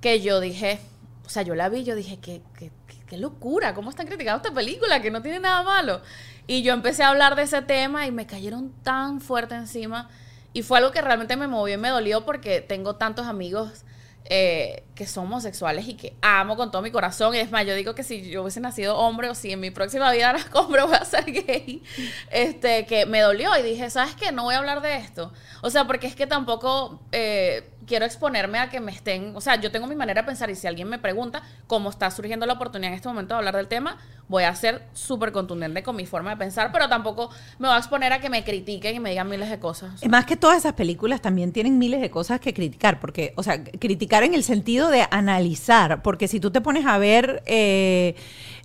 [0.01, 0.81] que yo dije,
[1.27, 2.71] o sea, yo la vi, yo dije, qué, qué,
[3.07, 5.01] qué locura, ¿cómo están criticando esta película?
[5.03, 6.01] Que no tiene nada malo.
[6.47, 10.09] Y yo empecé a hablar de ese tema y me cayeron tan fuerte encima.
[10.53, 13.85] Y fue algo que realmente me movió y me dolió porque tengo tantos amigos
[14.25, 17.35] eh, que son homosexuales y que amo con todo mi corazón.
[17.35, 19.71] Y es más, yo digo que si yo hubiese nacido hombre o si en mi
[19.71, 21.83] próxima vida era hombre voy a ser gay,
[22.31, 24.33] este, que me dolió y dije, ¿sabes qué?
[24.33, 25.33] No voy a hablar de esto.
[25.63, 29.61] O sea, porque es que tampoco, eh, quiero exponerme a que me estén, o sea,
[29.61, 32.55] yo tengo mi manera de pensar y si alguien me pregunta cómo está surgiendo la
[32.55, 36.07] oportunidad en este momento de hablar del tema, voy a ser súper contundente con mi
[36.07, 39.11] forma de pensar, pero tampoco me voy a exponer a que me critiquen y me
[39.11, 40.05] digan miles de cosas.
[40.09, 43.63] Más que todas esas películas también tienen miles de cosas que criticar, porque, o sea,
[43.63, 48.15] criticar en el sentido de analizar, porque si tú te pones a ver, eh,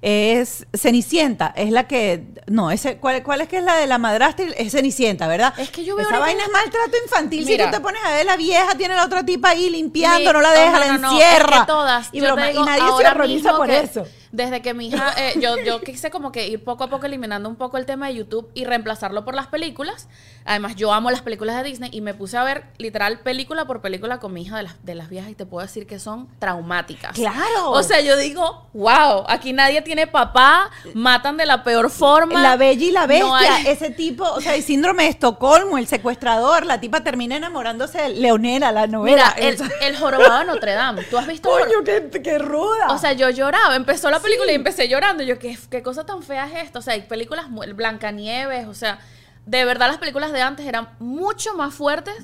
[0.01, 3.97] es Cenicienta, es la que, no, ese, ¿cuál, ¿cuál es que es la de la
[3.97, 4.45] madrastra?
[4.58, 5.53] Es Cenicienta, ¿verdad?
[5.58, 7.65] Es que yo veo Esa vaina es maltrato infantil, Mira.
[7.65, 10.25] si tú te pones a ver, la vieja tiene la otra tipa ahí limpiando, Mi-
[10.25, 11.55] no la deja, no, la no, encierra.
[11.55, 12.10] es que todas.
[12.13, 14.08] y, broma, y nadie se horroriza por que eso.
[14.32, 17.50] Desde que mi hija, eh, yo, yo quise como que ir poco a poco eliminando
[17.50, 20.08] un poco el tema de YouTube y reemplazarlo por las películas.
[20.46, 23.82] Además, yo amo las películas de Disney y me puse a ver literal película por
[23.82, 26.28] película con mi hija de las, de las viejas y te puedo decir que son
[26.39, 27.13] traumáticas.
[27.15, 27.72] Claro.
[27.72, 32.42] O sea, yo digo, wow, aquí nadie tiene papá, matan de la peor forma.
[32.42, 35.78] La bella y la bestia, No hay- ese tipo, o sea, el síndrome de Estocolmo,
[35.78, 39.34] el secuestrador, la tipa termina enamorándose de Leonela, la novela.
[39.38, 41.04] Mira, el, el jorobado de Notre Dame.
[41.04, 42.88] ¿Tú has visto Coño, qué, qué ruda.
[42.89, 43.76] O sea, yo lloraba.
[43.76, 45.23] Empezó la película y empecé llorando.
[45.23, 46.79] Yo, ¿qué, qué cosa tan fea es esto?
[46.79, 48.99] O sea, hay películas, Blancanieves, o sea,
[49.45, 52.15] de verdad las películas de antes eran mucho más fuertes.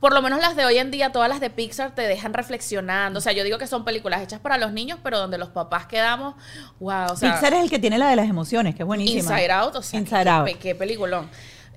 [0.00, 3.18] Por lo menos las de hoy en día, todas las de Pixar te dejan reflexionando.
[3.18, 5.86] O sea, yo digo que son películas hechas para los niños, pero donde los papás
[5.86, 6.36] quedamos,
[6.78, 9.32] wow, o sea, Pixar es el que tiene la de las emociones, que es buenísima.
[9.40, 10.48] Inside Out, o sea, Inside qué, Out.
[10.60, 11.28] qué peliculón.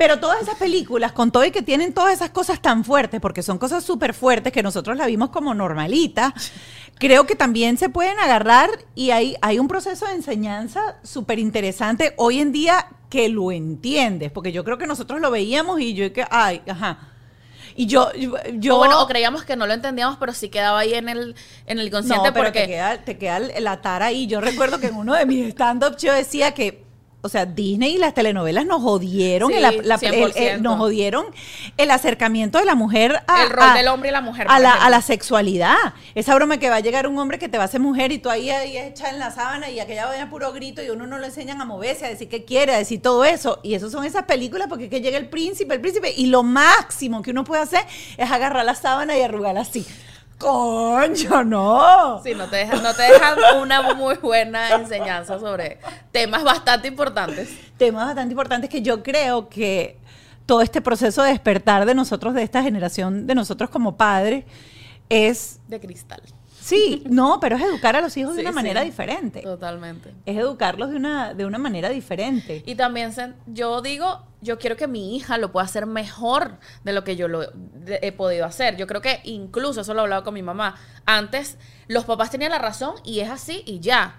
[0.01, 3.43] Pero todas esas películas, con todo y que tienen todas esas cosas tan fuertes, porque
[3.43, 6.33] son cosas súper fuertes que nosotros la vimos como normalitas,
[7.01, 12.13] creo que también se pueden agarrar y hay, hay un proceso de enseñanza súper interesante
[12.15, 16.13] hoy en día que lo entiendes, porque yo creo que nosotros lo veíamos y yo
[16.13, 16.99] que, ay, ajá.
[17.75, 20.77] Y yo, yo, yo- o bueno, o creíamos que no lo entendíamos, pero sí quedaba
[20.79, 21.35] ahí en el,
[21.65, 22.59] en el inconsciente no, pero porque...
[22.61, 24.27] te queda, te queda la tara ahí.
[24.27, 26.83] Yo recuerdo que en uno de mis stand-up yo decía que,
[27.23, 30.33] o sea, Disney y las telenovelas nos jodieron, Sí, el, la- el- 100%.
[30.35, 31.25] el- nos jodieron
[31.77, 34.59] el acercamiento de la mujer a, El rol a- del hombre y la mujer, a
[34.59, 35.75] la, a la sexualidad.
[36.15, 38.17] Esa broma que va a llegar un hombre que te va a hacer mujer y
[38.17, 41.05] tú ahí, ahí hecha en la sábana y aquella va a puro grito y uno
[41.05, 43.59] no lo enseñan a moverse, a decir qué quiere, a decir todo eso.
[43.63, 46.43] Y eso son esas películas porque es que llega el príncipe, el príncipe, y lo
[46.43, 47.81] máximo que uno puede hacer
[48.17, 49.85] es agarrar la sábana y arrugarla así.
[50.41, 52.21] Concho, no.
[52.23, 55.77] Sí, no te dejan, no te dejan una muy buena enseñanza sobre
[56.11, 57.55] temas bastante importantes.
[57.77, 59.99] Temas bastante importantes que yo creo que
[60.47, 64.45] todo este proceso de despertar de nosotros, de esta generación, de nosotros como padres,
[65.09, 66.21] es, De cristal.
[66.61, 68.55] Sí, no, pero es educar a los hijos de una sí.
[68.55, 69.41] manera diferente.
[69.41, 70.13] Totalmente.
[70.25, 72.63] Es educarlos de una, de una manera diferente.
[72.65, 76.93] Y también se- yo digo, yo quiero que mi hija lo pueda hacer mejor de
[76.93, 78.77] lo que yo lo de- he podido hacer.
[78.77, 82.51] Yo creo que incluso, eso lo he hablado con mi mamá, antes los papás tenían
[82.51, 84.15] la razón y es así y ya.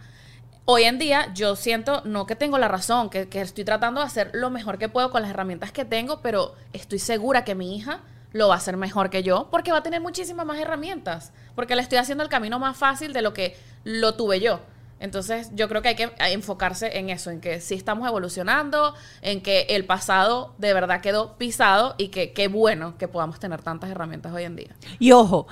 [0.65, 4.07] Hoy en día yo siento, no que tengo la razón, que, que estoy tratando de
[4.07, 7.77] hacer lo mejor que puedo con las herramientas que tengo, pero estoy segura que mi
[7.77, 8.01] hija
[8.33, 11.77] lo va a hacer mejor que yo porque va a tener muchísimas más herramientas, porque
[11.77, 14.61] le estoy haciendo el camino más fácil de lo que lo tuve yo.
[15.01, 19.43] Entonces yo creo que hay que enfocarse en eso, en que sí estamos evolucionando, en
[19.43, 23.91] que el pasado de verdad quedó pisado y que qué bueno que podamos tener tantas
[23.91, 24.77] herramientas hoy en día.
[25.01, 25.49] Y ojo,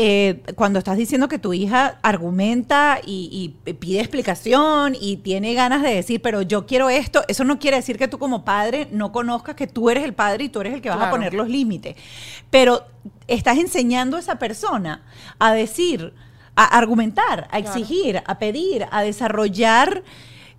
[0.00, 5.82] eh, cuando estás diciendo que tu hija argumenta y, y pide explicación y tiene ganas
[5.82, 9.10] de decir, pero yo quiero esto, eso no quiere decir que tú como padre no
[9.10, 11.48] conozcas que tú eres el padre y tú eres el que vas a poner los
[11.48, 11.96] límites.
[12.48, 12.84] Pero
[13.26, 15.02] estás enseñando a esa persona
[15.40, 16.12] a decir,
[16.54, 17.66] a argumentar, a Claro.
[17.66, 20.04] exigir, a pedir, a desarrollar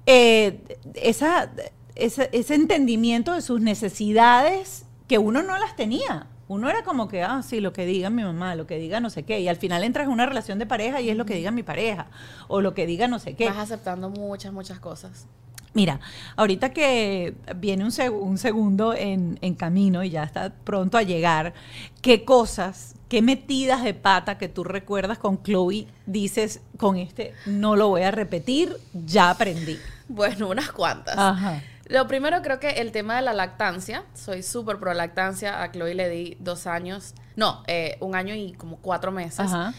[0.06, 0.60] eh,
[0.96, 1.50] esa,
[1.96, 6.28] ese entendimiento de sus necesidades que uno no las tenía.
[6.50, 9.10] Uno era como que, ah, sí, lo que diga mi mamá, lo que diga no
[9.10, 9.40] sé qué.
[9.40, 11.64] Y al final entras en una relación de pareja y es lo que diga mi
[11.64, 12.08] pareja.
[12.50, 13.46] O lo que diga no sé qué.
[13.48, 15.28] Vas aceptando muchas, muchas cosas.
[15.76, 16.00] Mira,
[16.36, 21.04] ahorita que viene un, seg- un segundo en, en camino y ya está pronto a
[21.04, 21.54] llegar,
[22.02, 27.76] ¿qué cosas, qué metidas de pata que tú recuerdas con Chloe dices, con este no
[27.76, 29.78] lo voy a repetir, ya aprendí?
[30.08, 31.16] Bueno, unas cuantas.
[31.16, 31.62] Ajá.
[31.90, 34.06] Lo primero creo que el tema de la lactancia.
[34.14, 35.62] Soy súper pro lactancia.
[35.62, 37.16] A Chloe le di dos años.
[37.36, 39.40] No, eh, un año y como cuatro meses.
[39.40, 39.74] Ajá.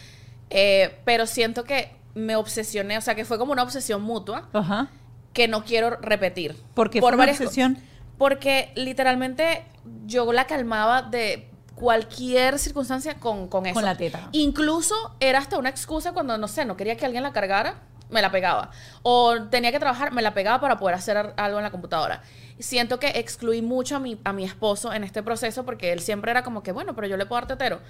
[0.50, 4.88] Eh, pero siento que me obsesioné, o sea, que fue como una obsesión mutua Ajá.
[5.32, 6.56] que no quiero repetir.
[6.74, 7.78] ¿Por qué fue una obsesión?
[8.18, 9.64] Porque literalmente
[10.06, 13.74] yo la calmaba de cualquier circunstancia con, con eso.
[13.74, 14.28] Con la teta.
[14.32, 18.22] Incluso era hasta una excusa cuando, no sé, no quería que alguien la cargara, me
[18.22, 18.70] la pegaba.
[19.02, 22.22] O tenía que trabajar, me la pegaba para poder hacer algo en la computadora.
[22.58, 26.30] Siento que excluí mucho a mi, a mi esposo en este proceso porque él siempre
[26.30, 27.80] era como que, bueno, pero yo le puedo dar tetero.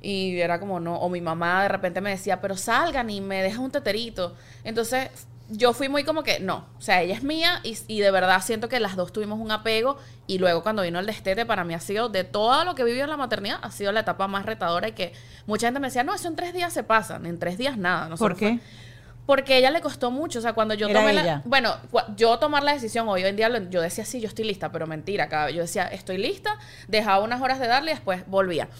[0.00, 3.42] Y era como, no, o mi mamá de repente me decía, pero salgan y me
[3.42, 4.34] dejas un teterito.
[4.64, 5.08] Entonces
[5.50, 8.42] yo fui muy como que, no, o sea, ella es mía y, y de verdad
[8.42, 11.72] siento que las dos tuvimos un apego y luego cuando vino el destete para mí
[11.74, 14.44] ha sido, de todo lo que vivido en la maternidad, ha sido la etapa más
[14.44, 15.14] retadora y que
[15.46, 18.02] mucha gente me decía, no, eso en tres días se pasan, en tres días nada.
[18.02, 18.58] ¿Por Nosotros qué?
[18.58, 18.87] fue-
[19.28, 21.22] porque a ella le costó mucho, o sea, cuando yo Era tomé ella.
[21.22, 21.42] la...
[21.44, 21.76] Bueno,
[22.16, 24.86] yo tomar la decisión hoy en día, lo- yo decía, sí, yo estoy lista, pero
[24.86, 26.56] mentira, cada yo decía, estoy lista,
[26.88, 28.70] dejaba unas horas de darle y después volvía.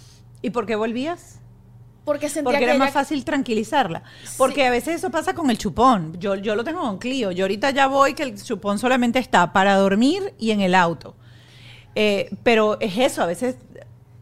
[0.40, 1.40] ¿Y por qué volvías?
[2.06, 4.02] Porque sentía Porque que era ella- más fácil tranquilizarla.
[4.38, 6.18] Porque a veces eso pasa con el chupón.
[6.18, 7.30] Yo, yo lo tengo con Clio.
[7.30, 11.14] Yo ahorita ya voy que el chupón solamente está para dormir y en el auto.
[11.94, 13.56] Eh, pero es eso, a veces...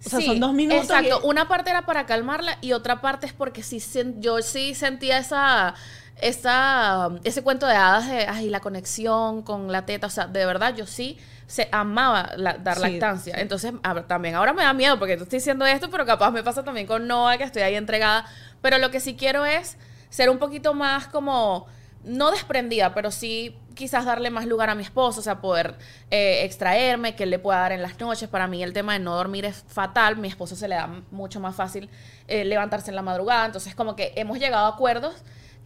[0.05, 0.83] O sea, Sí, son dos minutos.
[0.85, 3.81] Exacto, y- una parte era para calmarla y otra parte es porque sí
[4.21, 5.75] yo sí sentía esa,
[6.21, 10.07] esa, ese cuento de hadas de ay, la conexión con la teta.
[10.07, 13.35] O sea, de verdad yo sí se amaba la- dar Sí, lactancia.
[13.39, 16.43] Entonces, a también ahora me da miedo porque tú estoy diciendo esto, pero capaz me
[16.43, 18.25] pasa también con Noah, que estoy ahí entregada.
[18.63, 19.77] Pero lo que sí quiero es
[20.09, 21.67] ser un poquito más como,
[22.05, 25.77] no desprendida, pero sí quizás darle más lugar a mi esposo, o sea, poder
[26.11, 28.29] eh, extraerme, que él le pueda dar en las noches.
[28.29, 31.41] Para mí el tema de no dormir es fatal, mi esposo se le da mucho
[31.41, 31.91] más fácil
[32.27, 35.15] eh, levantarse en la madrugada, entonces como que hemos llegado a acuerdos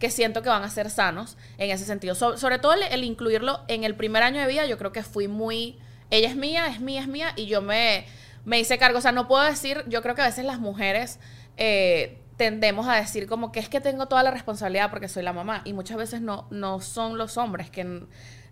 [0.01, 2.13] que siento que van a ser sanos en ese sentido.
[2.15, 5.03] So- sobre todo el, el incluirlo en el primer año de vida, yo creo que
[5.03, 8.05] fui muy, ella es mía, es mía, es mía, y yo me,
[8.43, 11.19] me hice cargo, o sea, no puedo decir, yo creo que a veces las mujeres...
[11.55, 15.31] eh, tendemos a decir como que es que tengo toda la responsabilidad porque soy la
[15.31, 18.07] mamá y muchas veces no, no son los hombres que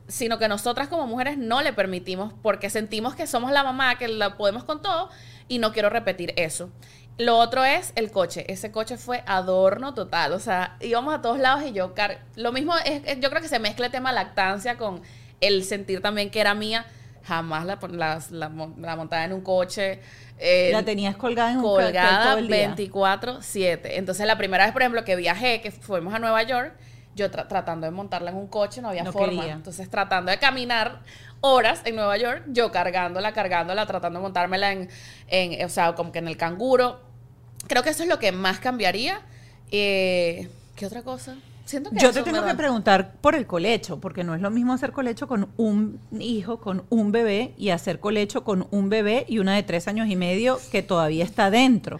[0.07, 4.07] sino que nosotras como mujeres no le permitimos porque sentimos que somos la mamá, que
[4.07, 5.09] la podemos con todo
[5.47, 6.69] y no quiero repetir eso.
[7.19, 8.45] Lo otro es el coche.
[8.51, 10.33] Ese coche fue adorno total.
[10.33, 13.41] O sea, íbamos a todos lados y yo car Lo mismo es, es- yo creo
[13.41, 15.01] que se mezcla el tema lactancia con
[15.41, 16.85] el sentir también que era mía.
[17.25, 19.99] Jamás la, la, la montaba en un coche.
[20.39, 22.73] eh, La tenías colgada en un colgada el día.
[22.75, 23.81] 24/7.
[23.97, 26.73] Entonces la primera vez, por ejemplo, que viajé, que fuimos a Nueva York,
[27.15, 29.41] yo tra- tratando de montarla en un coche, no había No forma.
[29.41, 29.53] quería.
[29.53, 31.01] Entonces tratando de caminar
[31.41, 34.89] horas en Nueva York, yo cargándola, cargándola, tratando de montármela en,
[35.27, 37.01] en o sea, como que en el canguro.
[37.69, 39.21] Creo que eso es lo que más cambiaría.
[39.71, 41.35] Eh, ¿Qué otra cosa?
[41.65, 44.73] Siento que Yo te tengo que preguntar por el colecho, porque no es lo mismo
[44.73, 49.37] hacer colecho con un hijo, con un bebé, y hacer colecho con un bebé y
[49.37, 51.99] una de tres años y medio que todavía está dentro.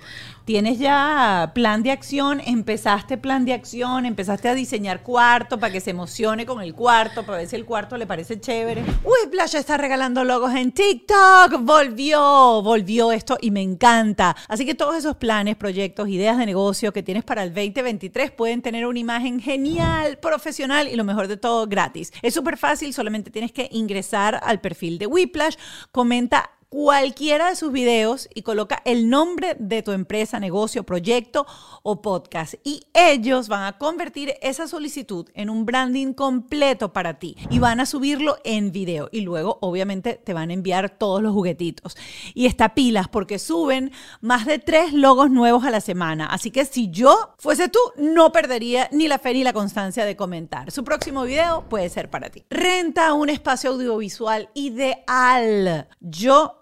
[0.50, 2.42] ¿Tienes ya plan de acción?
[2.44, 4.08] ¿Empezaste plan de acción?
[4.08, 7.66] ¿Empezaste a diseñar cuarto para que se emocione con el cuarto, para ver si el
[7.66, 8.84] cuarto le parece chévere?
[9.04, 11.60] Whiplash está regalando logos en TikTok.
[11.60, 14.36] Volvió, volvió esto y me encanta.
[14.48, 18.64] Así que todos esos planes, proyectos, ideas de negocio que tienes para el 2023 pueden
[18.64, 22.12] tener una imagen genial, profesional y lo mejor de todo, gratis.
[22.24, 25.58] Es súper fácil, solamente tienes que ingresar al perfil de Whiplash,
[25.92, 31.46] comenta cualquiera de sus videos y coloca el nombre de tu empresa, negocio, proyecto
[31.84, 32.56] o podcast.
[32.64, 37.80] Y ellos van a convertir esa solicitud en un branding completo para ti y van
[37.80, 39.10] a subirlo en video.
[39.12, 41.98] Y luego, obviamente, te van a enviar todos los juguetitos.
[42.36, 46.28] Y está pilas porque suben más de tres logos nuevos a la semana.
[46.28, 50.16] Así que si yo fuese tú, no perdería ni la fe ni la constancia de
[50.16, 50.72] comentar.
[50.72, 52.44] Su próximo video puede ser para ti.
[52.50, 55.88] Renta un espacio audiovisual ideal.
[56.00, 56.59] Yo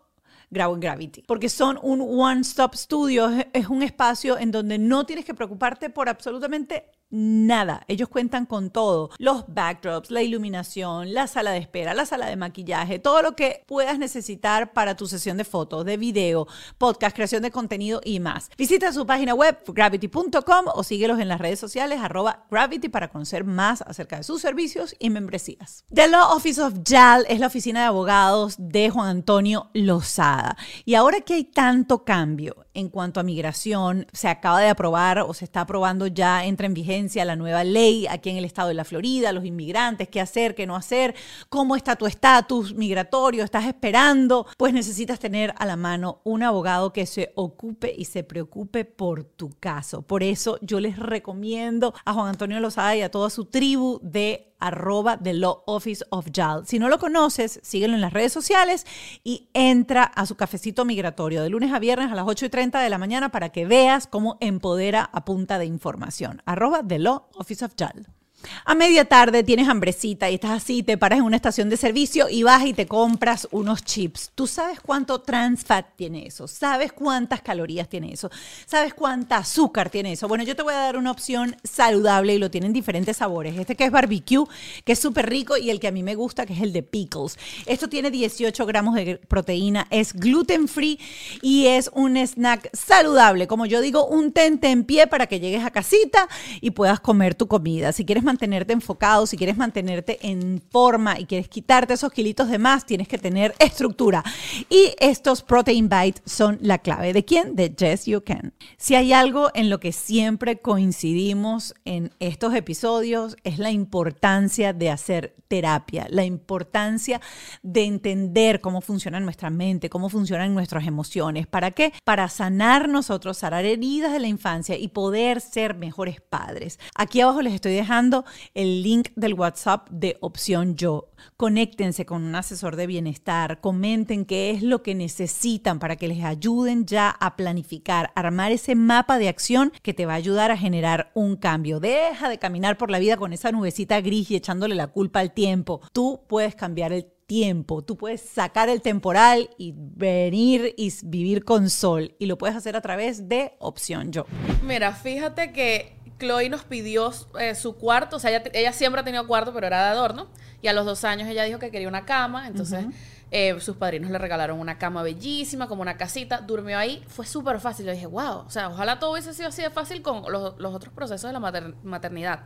[0.49, 5.25] grabo en Gravity, porque son un one-stop studio, es- un espacio en donde no tienes
[5.25, 7.83] que preocuparte por absolutamente nada.
[7.87, 12.35] Ellos cuentan con todo, los backdrops, la iluminación, la sala de espera, la sala de
[12.35, 17.43] maquillaje, todo lo que puedas necesitar para tu sesión de fotos, de video, podcast, creación
[17.43, 18.49] de contenido y más.
[18.57, 23.43] Visita su página web gravity.com o síguelos en las redes sociales arroba gravity para conocer
[23.43, 25.85] más acerca de sus servicios y membresías.
[25.93, 30.57] The Law Office of JAL es la oficina de abogados de Juan Antonio Lozada.
[30.85, 35.33] Y ahora que hay tanto cambio en cuanto a migración, se acaba de aprobar o
[35.33, 38.73] se está aprobando ya, entra en vigencia la nueva ley aquí en el estado de
[38.73, 41.15] la Florida, los inmigrantes, qué hacer, qué no hacer,
[41.49, 46.93] cómo está tu estatus migratorio, estás esperando, pues necesitas tener a la mano un abogado
[46.93, 50.01] que se ocupe y se preocupe por tu caso.
[50.01, 54.46] Por eso yo les recomiendo a Juan Antonio Lozada y a toda su tribu de
[54.59, 56.65] arroba The Law Office of JAL.
[56.65, 58.85] Si no lo conoces, síguelo en las redes sociales
[59.23, 62.79] y entra a su cafecito migratorio de lunes a viernes a las 8 y 30
[62.79, 66.41] de la mañana para que veas cómo empodera a punta de información.
[66.45, 68.16] Arroba The Law Office of JAL.
[68.65, 72.29] A media tarde tienes hambrecita y estás así, te paras en una estación de servicio
[72.29, 74.31] y vas y te compras unos chips.
[74.35, 76.47] ¿Tú sabes cuánto trans fat tiene eso?
[76.47, 78.29] ¿Sabes cuántas calorías tiene eso?
[78.65, 80.27] ¿Sabes cuánta azúcar tiene eso?
[80.27, 83.57] Bueno, yo te voy a dar una opción saludable y lo tienen diferentes sabores.
[83.57, 84.45] Este que es barbecue,
[84.83, 86.83] que es súper rico y el que a mí me gusta, que es el de
[86.83, 87.37] pickles.
[87.65, 90.99] Esto tiene 18 gramos de proteína, es gluten free
[91.41, 93.47] y es un snack saludable.
[93.47, 96.27] Como yo digo, un tente en pie para que llegues a casita
[96.61, 97.91] y puedas comer tu comida.
[97.91, 102.59] Si quieres mantenerte enfocado, si quieres mantenerte en forma y quieres quitarte esos kilitos de
[102.59, 104.23] más, tienes que tener estructura.
[104.69, 107.13] Y estos Protein Bites son la clave.
[107.13, 107.55] ¿De quién?
[107.55, 108.53] De Yes You Can.
[108.77, 114.91] Si hay algo en lo que siempre coincidimos en estos episodios es la importancia de
[114.91, 117.21] hacer terapia, la importancia
[117.63, 121.47] de entender cómo funciona nuestra mente, cómo funcionan nuestras emociones.
[121.47, 121.93] ¿Para qué?
[122.03, 126.79] Para sanar nosotros, sanar heridas de la infancia y poder ser mejores padres.
[126.95, 128.16] Aquí abajo les estoy dejando
[128.53, 131.09] el link del WhatsApp de Opción Yo.
[131.35, 136.23] Conéctense con un asesor de bienestar, comenten qué es lo que necesitan para que les
[136.23, 140.57] ayuden ya a planificar, armar ese mapa de acción que te va a ayudar a
[140.57, 141.79] generar un cambio.
[141.79, 145.33] Deja de caminar por la vida con esa nubecita gris y echándole la culpa al
[145.33, 145.81] tiempo.
[145.91, 147.83] Tú puedes cambiar el tiempo.
[147.83, 152.15] Tú puedes sacar el temporal y venir y vivir con sol.
[152.17, 154.25] Y lo puedes hacer a través de Opción Yo.
[154.63, 158.17] Mira, fíjate que Chloe nos pidió eh, su cuarto.
[158.17, 160.27] O sea, ella, ella, siempre ha tenido cuarto, pero era de adorno.
[160.61, 162.47] Y a los dos años ella dijo que quería una cama.
[162.47, 162.85] Entonces.
[163.29, 167.59] Eh, sus padrinos le regalaron una cama bellísima, como una casita, durmió ahí, fue súper
[167.59, 167.85] fácil.
[167.85, 170.73] Yo dije, wow, o sea, ojalá todo hubiese sido así de fácil con los, los
[170.73, 172.43] otros procesos de la maternidad.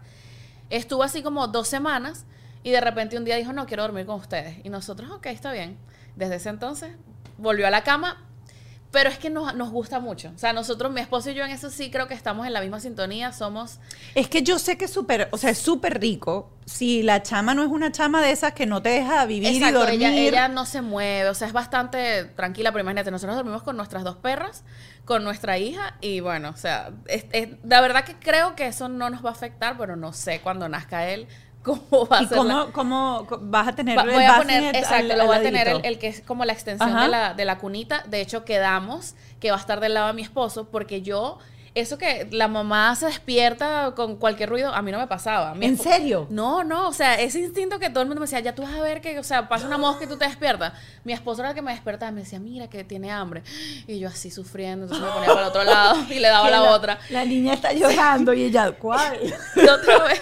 [0.71, 2.25] Estuvo así como dos semanas
[2.63, 4.57] y de repente un día dijo, no, quiero dormir con ustedes.
[4.63, 5.77] Y nosotros, ok, está bien.
[6.15, 6.95] Desde ese entonces
[7.37, 8.25] volvió a la cama,
[8.91, 10.31] pero es que nos, nos, gusta mucho.
[10.35, 12.59] O sea, nosotros, mi esposo y yo en eso sí creo que estamos en la
[12.59, 13.79] misma sintonía, somos...
[14.15, 16.51] Es que yo sé que es súper, o sea, es súper rico.
[16.65, 19.71] Si la chama no es una chama de esas que no te deja vivir y
[19.71, 20.01] dormir.
[20.01, 23.77] Ella, ella no se mueve, o sea, es bastante tranquila, pero imagínate, nosotros dormimos con
[23.77, 24.65] nuestras dos perras,
[25.05, 28.89] con nuestra hija, y bueno, o sea, es, es, la verdad que creo que eso
[28.89, 31.27] no nos va a afectar, pero no sé cuando nazca él
[31.63, 32.37] cómo va a ser.
[32.37, 35.85] Cómo, cómo, vas a tener va, voy a poner, exacto, lo voy a tener el,
[35.85, 38.03] el, que es como la extensión de la, de la cunita.
[38.07, 41.39] De hecho, quedamos que va a estar del lado de mi esposo porque yo
[41.73, 45.55] eso que la mamá se despierta con cualquier ruido, a mí no me pasaba.
[45.59, 46.27] ¿En serio?
[46.29, 48.73] No, no, o sea, ese instinto que todo el mundo me decía, ya tú vas
[48.73, 50.73] a ver que, o sea, pasa una mosca y tú te despiertas.
[51.05, 53.43] Mi esposo era el que me despertaba y me decía, mira que tiene hambre.
[53.87, 56.63] Y yo así sufriendo, entonces me ponía para el otro lado y le daba la,
[56.63, 56.99] otra.
[57.09, 59.17] La niña está llorando y ella, ¿cuál?
[59.55, 60.21] otra vez.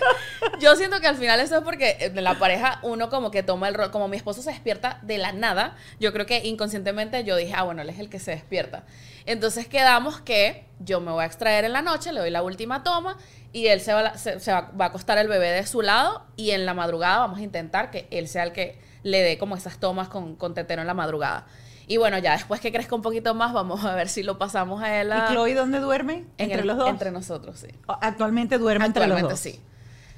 [0.60, 3.68] Yo siento que al final eso es porque de la pareja uno como que toma
[3.68, 7.36] el rol, como mi esposo se despierta de la nada, yo creo que inconscientemente yo
[7.36, 8.84] dije, ah, bueno, él es el que se despierta.
[9.26, 12.84] Entonces quedamos que yo me voy a extraer en la noche, le doy la última
[12.84, 13.18] toma
[13.52, 16.66] y él se va, se, va, a acostar el bebé de su lado y en
[16.66, 20.08] la madrugada vamos a intentar que él sea el que le dé como esas tomas
[20.10, 21.48] con, con tetero en la madrugada.
[21.90, 24.84] Y bueno, ya después que crezca un poquito más, vamos a ver si lo pasamos
[24.84, 25.12] a él.
[25.12, 25.26] A...
[25.26, 26.26] ¿Y Chloe dónde duerme?
[26.38, 26.88] ¿Entre los dos?
[26.88, 27.68] Entre nosotros, sí.
[27.88, 29.40] Actualmente duerme entre los dos.
[29.40, 29.60] sí.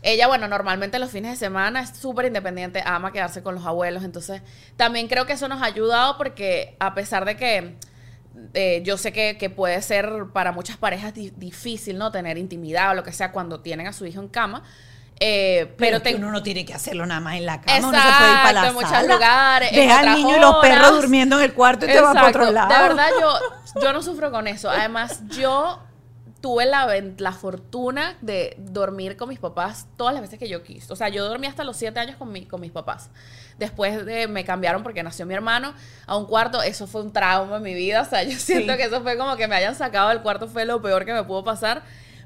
[0.03, 4.03] Ella, bueno, normalmente los fines de semana es súper independiente, ama quedarse con los abuelos,
[4.03, 4.41] entonces
[4.75, 7.75] también creo que eso nos ha ayudado porque a pesar de que
[8.53, 12.11] eh, yo sé que, puede ser para muchas parejas difícil, ¿no?
[12.11, 14.63] Tener intimidad o lo que sea cuando tienen a su hijo en cama.
[15.23, 18.31] Eh, pero, uno no tiene que hacerlo nada más en la cama, uno se puede
[18.31, 19.71] ir para la en muchos lugares.
[19.71, 22.49] Deja al niño y los perros durmiendo en el cuarto y te va para otro
[22.49, 22.73] lado.
[22.73, 24.67] De verdad, yo, yo no sufro con eso.
[24.71, 25.79] Además, yo
[26.41, 26.87] tuve la,
[27.17, 30.91] la, fortuna de dormir con mis papás todas las veces que yo quise.
[30.91, 33.11] O sea, yo dormí hasta los siete años con, mi, con mis papás.
[33.59, 35.73] Después de, me cambiaron porque nació mi hermano
[36.07, 36.63] a un cuarto.
[36.63, 38.01] Eso fue un trauma en mi vida.
[38.01, 40.65] O sea, yo siento que eso fue como que me hayan sacado del cuarto fue
[40.65, 41.83] lo peor que me pudo pasar.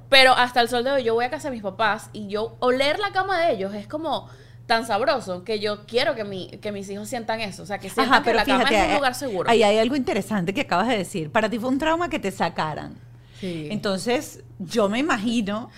[0.10, 2.56] Pero hasta el sol de hoy yo voy a casa de mis papás y yo
[2.60, 4.30] oler la cama de ellos es como
[4.66, 7.64] tan sabroso que yo quiero que, mi, que mis hijos sientan eso.
[7.64, 9.50] O sea, que sientan que la cama es un lugar seguro.
[9.50, 11.32] Ahí hay algo interesante que acabas de decir.
[11.32, 12.96] Para ti fue un trauma que te sacaran.
[13.42, 15.70] Entonces, yo me imagino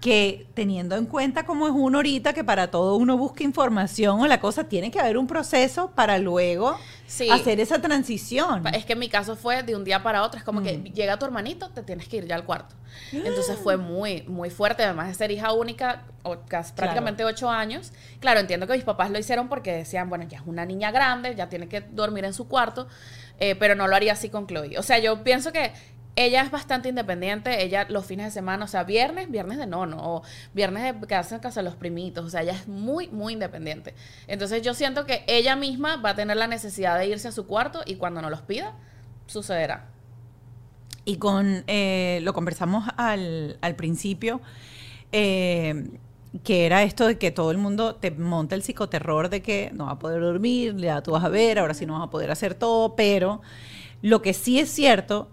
[0.00, 4.26] que teniendo en cuenta cómo es uno ahorita, que para todo uno busca información o
[4.26, 6.78] la cosa, tiene que haber un proceso para luego
[7.30, 8.66] hacer esa transición.
[8.68, 10.84] Es que en mi caso fue de un día para otro, es como que mm.
[10.92, 12.74] llega tu hermanito, te tienes que ir ya al cuarto.
[13.12, 16.04] Entonces fue muy, muy fuerte, además de ser hija única,
[16.76, 17.92] prácticamente ocho años.
[18.20, 21.34] Claro, entiendo que mis papás lo hicieron porque decían, bueno, ya es una niña grande,
[21.34, 22.86] ya tiene que dormir en su cuarto,
[23.38, 24.78] eh, pero no lo haría así con Chloe.
[24.78, 25.72] O sea, yo pienso que
[26.16, 29.98] ella es bastante independiente, ella los fines de semana, o sea, viernes, viernes de nono,
[30.00, 30.22] o
[30.54, 33.94] viernes de quedarse en casa de los primitos, o sea, ella es muy, muy independiente.
[34.26, 37.46] Entonces yo siento que ella misma va a tener la necesidad de irse a su
[37.46, 38.74] cuarto y cuando no los pida,
[39.26, 39.90] sucederá.
[41.04, 44.40] Y con, eh, lo conversamos al, al principio,
[45.12, 45.98] eh,
[46.44, 49.86] que era esto de que todo el mundo te monta el psicoterror de que no
[49.86, 52.30] va a poder dormir, ya tú vas a ver, ahora sí no vas a poder
[52.30, 53.42] hacer todo, pero
[54.02, 55.28] lo que sí es cierto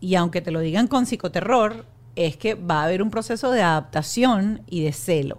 [0.00, 1.84] y aunque te lo digan con psicoterror,
[2.16, 5.38] es que va a haber un proceso de adaptación y de celo.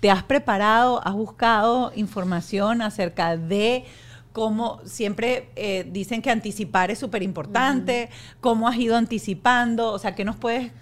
[0.00, 3.84] ¿Te has preparado, has buscado información acerca de
[4.32, 10.14] cómo siempre eh, dicen que anticipar es súper importante, cómo has ido anticipando, o sea,
[10.14, 10.72] ¿qué nos puedes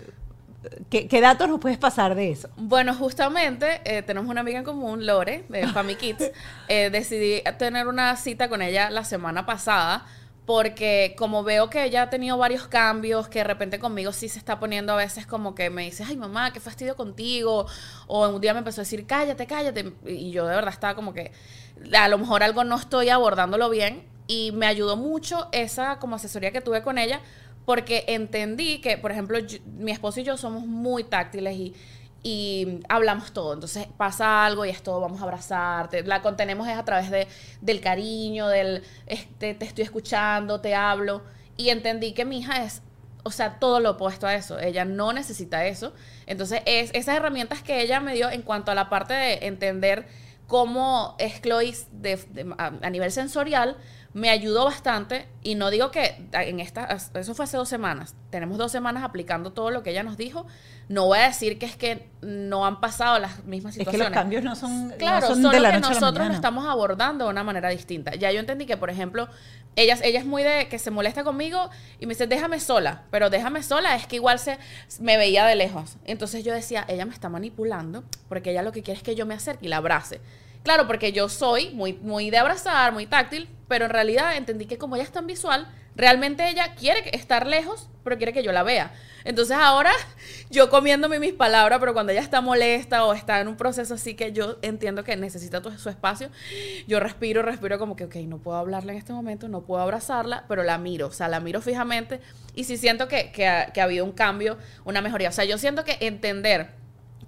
[0.90, 2.48] ¿qué, qué datos nos puedes pasar de eso?
[2.56, 6.30] Bueno, justamente eh, tenemos una amiga en común, Lore, de Family Kids.
[6.66, 10.06] Eh, decidí tener una cita con ella la semana pasada
[10.46, 14.38] porque como veo que ella ha tenido varios cambios, que de repente conmigo sí se
[14.38, 17.66] está poniendo a veces como que me dice, ay mamá, qué fastidio contigo,
[18.06, 21.14] o un día me empezó a decir, cállate, cállate, y yo de verdad estaba como
[21.14, 21.32] que
[21.92, 26.50] a lo mejor algo no estoy abordándolo bien, y me ayudó mucho esa como asesoría
[26.50, 27.20] que tuve con ella,
[27.64, 29.38] porque entendí que, por ejemplo,
[29.78, 31.74] mi esposo y yo somos muy táctiles y,
[32.24, 33.52] y hablamos todo.
[33.52, 36.02] Entonces pasa algo y es todo, vamos a abrazarte.
[36.02, 37.28] La contenemos es a través de,
[37.60, 41.22] del cariño, del este, te estoy escuchando, te hablo.
[41.58, 42.82] Y entendí que mi hija es,
[43.24, 44.58] o sea, todo lo opuesto a eso.
[44.58, 45.92] Ella no necesita eso.
[46.26, 50.06] Entonces, es, esas herramientas que ella me dio en cuanto a la parte de entender
[50.46, 51.74] cómo es Chloe
[52.58, 53.76] a nivel sensorial,
[54.14, 55.26] me ayudó bastante.
[55.42, 56.84] Y no digo que en esta,
[57.14, 58.14] eso fue hace dos semanas.
[58.30, 60.46] Tenemos dos semanas aplicando todo lo que ella nos dijo.
[60.88, 64.10] No voy a decir que es que no han pasado las mismas Es que situaciones.
[64.10, 66.66] los cambios no son, no Claro, son solo de la que noche nosotros lo estamos
[66.66, 68.14] abordando de una manera distinta.
[68.14, 69.28] Ya yo entendí que, por ejemplo,
[69.76, 73.30] ella, ella es muy de que se molesta conmigo y me dice, déjame sola, pero
[73.30, 74.58] déjame sola es que igual se
[75.00, 75.96] me veía de lejos.
[76.04, 79.26] Entonces yo decía, ella me está manipulando porque ella lo que quiere es que yo
[79.26, 80.20] me acerque y la abrace.
[80.64, 84.78] Claro, porque yo soy muy, muy de abrazar, muy táctil, pero en realidad entendí que
[84.78, 88.62] como ella es tan visual, realmente ella quiere estar lejos, pero quiere que yo la
[88.62, 88.92] vea.
[89.24, 89.92] Entonces ahora
[90.50, 94.14] yo comiéndome mis palabras, pero cuando ella está molesta o está en un proceso así
[94.14, 96.30] que yo entiendo que necesita tu- su espacio,
[96.86, 100.44] yo respiro, respiro como que, ok, no puedo hablarle en este momento, no puedo abrazarla,
[100.48, 102.20] pero la miro, o sea, la miro fijamente
[102.54, 105.28] y sí siento que, que ha, que ha habido un cambio, una mejoría.
[105.28, 106.70] O sea, yo siento que entender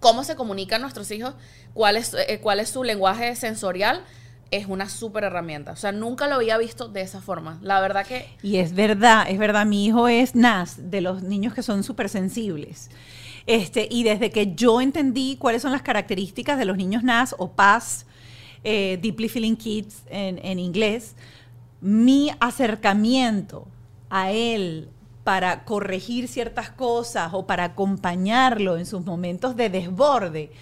[0.00, 1.34] cómo se comunican nuestros hijos,
[1.74, 4.02] cuál es, eh, cuál es su lenguaje sensorial,
[4.50, 5.72] es una súper herramienta.
[5.72, 7.58] O sea, nunca lo había visto de esa forma.
[7.62, 11.54] La verdad que Y es verdad, es verdad, mi hijo es NAS, de los niños
[11.54, 12.90] que son súper sensibles.
[13.46, 17.52] Este, y desde que yo entendí cuáles son las características de los niños NAS o
[17.52, 18.06] PAS,
[18.64, 21.14] eh, Deeply Feeling Kids en, en inglés,
[21.80, 23.68] mi acercamiento
[24.10, 24.88] a él
[25.26, 30.52] para corregir ciertas cosas o para acompañarlo en sus momentos de desborde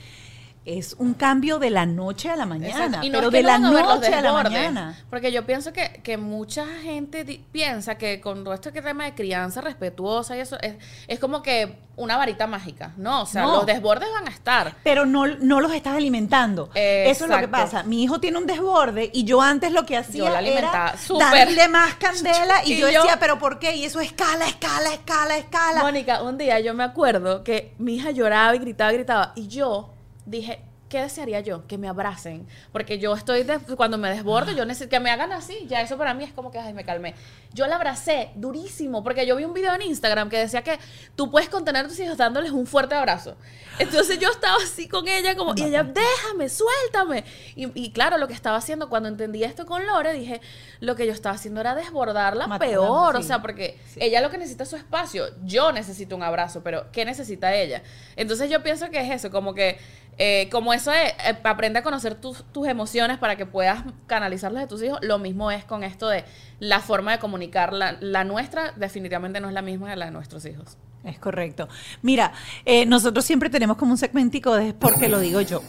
[0.64, 3.06] es un cambio de la noche a la mañana, Exacto.
[3.06, 4.98] Y no pero es que de la noche a la mañana.
[5.10, 9.60] Porque yo pienso que, que mucha gente piensa que con todo este tema de crianza
[9.60, 12.92] respetuosa y eso es, es como que una varita mágica.
[12.96, 13.56] No, o sea, No.
[13.56, 14.74] los desbordes van a estar.
[14.82, 16.70] pero no, no los estás alimentando.
[16.74, 17.82] Eso es lo que pasa.
[17.82, 21.30] Mi hijo tiene un desborde y yo antes lo que hacía Yo la alimentaba era
[21.30, 23.76] darle más candela y, Y yo yo- decía, pero ¿por qué?
[23.76, 25.82] Y eso escala, escala, escala, escala.
[25.82, 29.32] Mónica, un día yo me acuerdo que mi hija lloraba y gritaba y gritaba.
[29.36, 29.93] Y yo
[30.26, 31.66] dije, ¿qué desearía yo?
[31.66, 32.46] Que me abracen.
[32.70, 35.66] Porque yo estoy, de- cuando me desbordo, yo necesito que me hagan así.
[35.66, 37.14] Ya eso para mí es como que, ay, me calmé.
[37.52, 40.78] Yo la abracé durísimo, porque yo vi un video en Instagram que decía que
[41.16, 43.36] tú puedes contener a tus hijos dándoles un fuerte abrazo.
[43.78, 47.24] Entonces yo estaba así con ella, como, y ella, déjame, suéltame.
[47.56, 50.40] Y, y claro, lo que estaba haciendo, cuando entendí esto con Lore, dije,
[50.80, 53.16] lo que yo estaba haciendo era desbordarla peor.
[53.16, 55.26] O sea, porque ella lo que necesita es su espacio.
[55.44, 57.82] Yo necesito un abrazo, pero ¿qué necesita ella?
[58.16, 59.78] Entonces yo pienso que es eso, como que,
[60.18, 64.62] eh, como eso es, eh, aprende a conocer tus, tus emociones para que puedas canalizarlas
[64.62, 64.98] de tus hijos.
[65.02, 66.24] Lo mismo es con esto de
[66.60, 67.72] la forma de comunicar.
[67.72, 70.76] La, la nuestra definitivamente no es la misma que la de nuestros hijos.
[71.04, 71.68] Es correcto.
[72.00, 72.32] Mira,
[72.64, 75.62] eh, nosotros siempre tenemos como un segmentico de porque lo digo yo.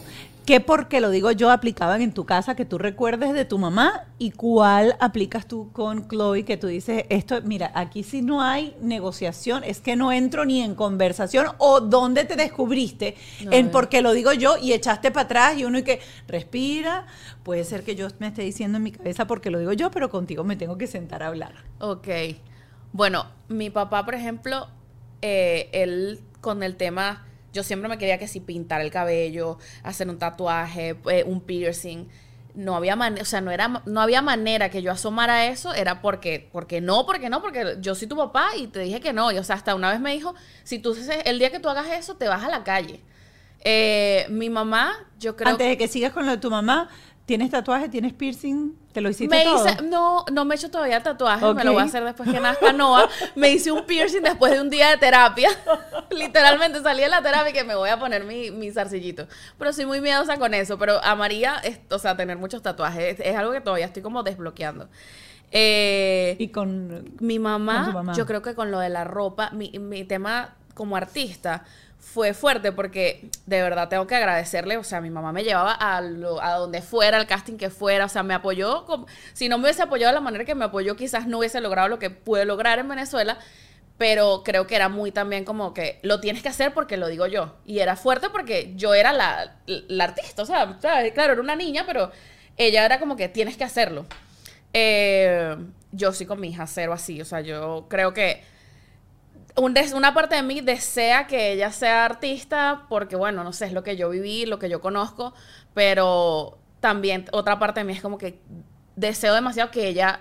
[0.46, 4.04] ¿Qué porque lo digo yo aplicaban en tu casa que tú recuerdes de tu mamá
[4.16, 8.76] y cuál aplicas tú con Chloe que tú dices esto, mira, aquí sí no hay
[8.80, 13.68] negociación, es que no entro ni en conversación o dónde te descubriste No, en eh.
[13.72, 17.06] porque lo digo yo y echaste para atrás y uno y que respira,
[17.42, 20.10] puede ser que yo me esté diciendo en mi cabeza porque lo digo yo, pero
[20.10, 21.54] contigo me tengo que sentar a hablar.
[21.80, 22.06] Ok.
[22.92, 24.68] Bueno, mi papá, por ejemplo,
[25.22, 27.26] eh, él con el tema,
[27.56, 32.06] yo siempre me quería que si pintar el cabello, hacer un tatuaje, eh, un piercing.
[32.54, 36.00] No había manera, o sea, no era, no había manera que yo asomara eso, era
[36.00, 39.32] porque, porque no, porque no, porque yo soy tu papá y te dije que no.
[39.32, 40.34] Y o sea, hasta una vez me dijo,
[40.64, 43.00] si tú el día que tú hagas eso, te vas a la calle.
[43.60, 46.88] Eh, mi mamá, yo creo Antes de que sigas con lo de tu mamá,
[47.26, 47.88] ¿tienes tatuaje?
[47.88, 48.72] ¿Tienes piercing?
[48.92, 49.66] ¿Te lo hiciste me todo?
[49.68, 51.56] hice, no, no me he hecho todavía tatuajes, Ok.
[51.56, 53.08] me lo voy a hacer después que nazca Noah.
[53.34, 55.50] Me hice un piercing después de un día de terapia.
[56.10, 59.26] Literalmente salí de la terapia y que me voy a poner mi, mi zarcillito.
[59.58, 60.78] Pero soy muy miedosa con eso.
[60.78, 64.02] Pero a María, es- o sea, tener muchos tatuajes es, es algo que todavía estoy
[64.02, 64.88] como desbloqueando.
[65.52, 67.14] Eh, Y con...
[67.20, 68.12] mi mamá, Con mamá.
[68.14, 71.64] yo creo que con lo de la ropa, mi, mi tema como artista
[72.12, 76.00] fue fuerte porque de verdad tengo que agradecerle, o sea, mi mamá me llevaba a,
[76.00, 79.64] lo- donde fuera, al casting que fuera, o sea, me apoyó, como- si no me
[79.64, 82.44] hubiese apoyado de la manera que me apoyó, quizás no hubiese logrado lo que pude
[82.46, 83.38] lograr en Venezuela,
[83.98, 87.26] pero creo que era muy también como que lo tienes que hacer porque lo digo
[87.26, 87.56] yo.
[87.66, 91.84] Y era fuerte porque yo era la, la artista, o sea, claro, era una niña,
[91.86, 92.10] pero
[92.56, 94.06] ella era como que tienes que hacerlo.
[94.72, 95.56] Eh,
[95.92, 98.42] yo sí con mi hija cero así, o sea, yo creo que
[99.56, 103.82] una parte de mí desea que ella sea artista porque, bueno, no sé, es lo
[103.82, 105.34] que yo viví, lo que yo conozco,
[105.74, 108.38] pero también otra parte de mí es como que
[108.96, 110.20] deseo demasiado que ella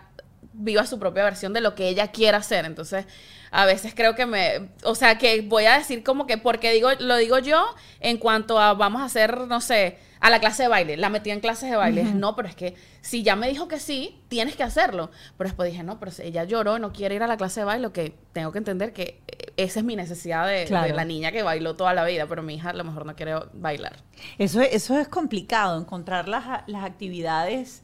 [0.58, 2.66] viva su propia versión de lo que ella quiera hacer.
[2.66, 3.06] Entonces,
[3.51, 6.89] a veces creo que me, o sea, que voy a decir como que, porque digo,
[6.99, 7.66] lo digo yo
[7.99, 11.30] en cuanto a vamos a hacer, no sé, a la clase de baile, la metí
[11.30, 12.03] en clases de baile.
[12.03, 15.12] No, pero es que si ya me dijo que sí, tienes que hacerlo.
[15.38, 17.66] Pero después dije, no, pero si ella lloró, no quiere ir a la clase de
[17.66, 19.22] baile, que tengo que entender que
[19.58, 22.72] esa es mi necesidad de, la niña que bailó toda la vida, pero mi hija
[22.72, 23.97] a lo mejor no quiere bailar.
[24.38, 27.84] Eso, eso es complicado, encontrar las, las actividades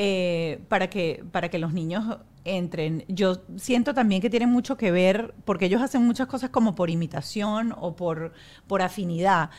[0.00, 3.04] eh, para, que, para que los niños entren.
[3.08, 6.88] Yo siento también que tiene mucho que ver, porque ellos hacen muchas cosas como por
[6.88, 8.32] imitación o por,
[8.68, 9.50] por afinidad.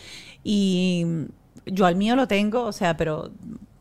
[0.42, 1.06] Y
[1.66, 3.32] yo al mío lo tengo, o sea, pero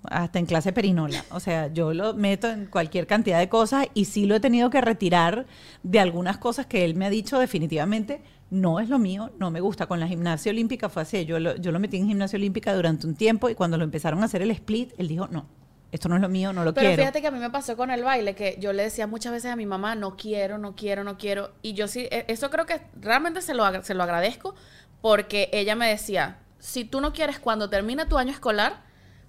[0.02, 1.24] hasta en clase perinola.
[1.30, 4.68] O sea, yo lo meto en cualquier cantidad de cosas y sí lo he tenido
[4.68, 5.46] que retirar
[5.84, 8.20] de algunas cosas que él me ha dicho definitivamente.
[8.50, 9.86] No es lo mío, no me gusta.
[9.86, 11.24] Con la gimnasia olímpica fue así.
[11.24, 14.24] Yo yo lo metí en gimnasia olímpica durante un tiempo y cuando lo empezaron a
[14.24, 15.46] hacer el split, él dijo, no,
[15.90, 16.90] esto no es lo mío, no lo quiero.
[16.90, 19.32] Pero fíjate que a mí me pasó con el baile, que yo le decía muchas
[19.32, 21.52] veces a mi mamá, no quiero, no quiero, no quiero.
[21.62, 24.54] Y yo sí, e, eso creo que realmente se lo, se lo agradezco,
[25.00, 28.82] porque ella me decía, si tú no quieres cuando termine tu año escolar,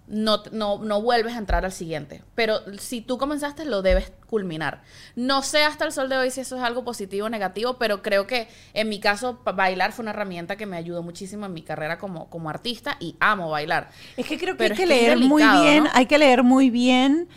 [0.10, 2.24] no, no, no, vuelves a entrar al siguiente.
[2.36, 4.82] Pero si tú comenzaste, lo debes culminar.
[5.16, 8.02] No sé hasta el sol de hoy si eso es algo positivo o negativo, pero
[8.02, 11.62] creo que en mi caso bailar fue una herramienta que me ayudó muchísimo en mi
[11.62, 13.90] carrera como, como artista y amo bailar.
[14.18, 17.30] Es que creo que hay que, leer muy bien, hay que leer muy bien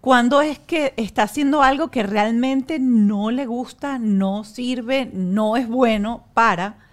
[0.00, 5.68] cuando es que está haciendo algo que realmente no le gusta, no sirve, no es
[5.68, 6.89] bueno para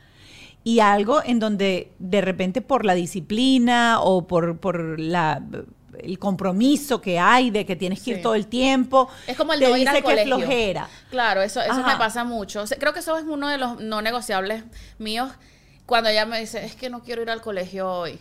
[0.64, 5.42] y algo en donde de repente por la disciplina o por, por la
[6.00, 9.10] el compromiso que hay de que tienes que ir todo el tiempo.
[9.26, 10.88] Es como el de ir al que flojera.
[11.10, 12.64] Claro, eso, eso me pasa mucho.
[12.80, 14.64] creo que eso es uno de los no negociables
[14.98, 15.32] míos.
[15.86, 18.20] Cuando ella me dice, es que no quiero ir al colegio hoy.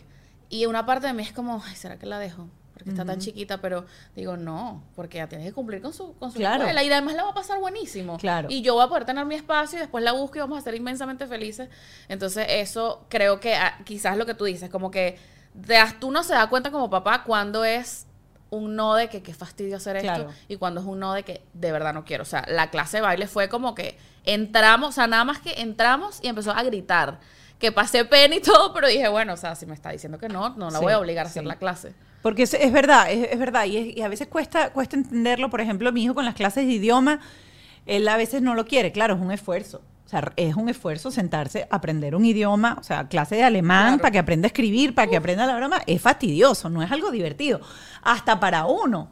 [0.49, 2.49] Y una parte de mí es como, Ay, ¿será que la dejo?
[2.77, 6.31] porque está tan chiquita, pero digo, no, porque ya tienes que cumplir con su, con
[6.31, 8.19] su escuela y además la va a pasar buenísimo.
[8.19, 8.49] Claro.
[8.51, 10.61] Y yo voy a poder tener mi espacio y después la busco y vamos a
[10.61, 11.71] ser inmensamente felices.
[12.07, 15.19] Entonces, eso creo que ah, quizás lo que tú dices, como que
[16.01, 18.07] tú no se da cuenta como papá cuando es
[18.51, 21.47] un no de que qué fastidio hacer esto y cuando es un no de que
[21.55, 22.25] de verdad no quiero.
[22.25, 25.63] O sea, la clase de baile fue como que entramos, o sea, nada más que
[25.63, 27.21] entramos y empezó a gritar.
[27.59, 30.29] Que pasé pena y todo, pero dije, bueno, o sea, si me está diciendo que
[30.29, 31.95] no, no la voy a obligar a hacer la clase.
[32.23, 33.65] Porque es, es verdad, es, verdad.
[33.67, 35.49] Y, a veces cuesta, cuesta entenderlo.
[35.49, 37.21] Por ejemplo, mi hijo con las clases de idioma,
[37.87, 38.93] él a veces no lo quiere.
[38.93, 39.81] Claro, es un esfuerzo.
[40.05, 43.99] O sea, es un esfuerzo sentarse a aprender un idioma, o sea, clase de alemán
[43.99, 47.11] para que aprenda a escribir, para que aprenda la broma, es fastidioso, no es algo
[47.11, 47.61] divertido,
[48.03, 49.11] hasta para uno.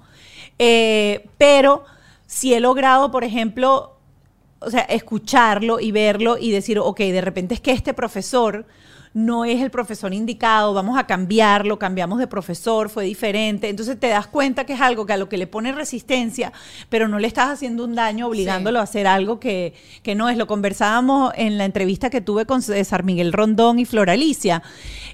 [0.59, 1.85] Eh, pero
[2.27, 3.94] si he logrado, por ejemplo,
[4.61, 8.67] o sea, escucharlo y verlo y decir, ok, de repente es que este profesor
[9.15, 13.69] no es el profesor indicado, vamos a cambiarlo, cambiamos de profesor, fue diferente.
[13.69, 16.53] Entonces te das cuenta que es algo que a lo que le pone resistencia,
[16.89, 19.73] pero no le estás haciendo un daño obligándolo a hacer algo que,
[20.17, 20.37] no es.
[20.37, 24.65] Lo conversábamos en la entrevista que tuve con César Miguel Rondón y Floralicia,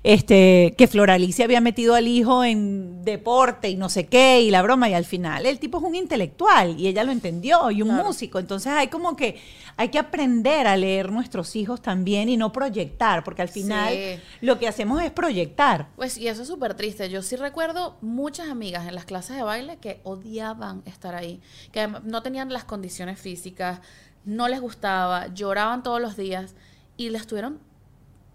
[0.02, 4.62] este, que Floralicia había metido al hijo en deporte y no sé qué, y la
[4.62, 7.94] broma, y al final el tipo es un intelectual y ella lo entendió, y un
[7.94, 8.38] músico.
[8.38, 9.36] Entonces hay como que
[9.80, 14.58] hay que aprender a leer nuestros hijos también y no proyectar, porque al final lo
[14.58, 15.88] que hacemos es proyectar.
[15.96, 17.08] Pues y eso es súper triste.
[17.08, 21.40] Yo sí recuerdo muchas amigas en las clases de baile que odiaban estar ahí,
[21.72, 23.80] que no tenían las condiciones físicas,
[24.26, 26.56] no les gustaba, lloraban todos los días
[26.98, 27.58] y les tuvieron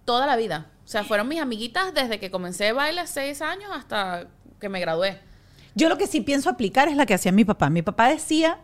[0.03, 0.71] toda la vida.
[0.83, 4.29] O sea, fueron mis amiguitas desde que comencé baile seis años hasta
[4.59, 5.19] que me gradué.
[5.75, 7.69] Yo lo que sí pienso aplicar es la que hacía mi papá.
[7.69, 8.57] Mi papá decía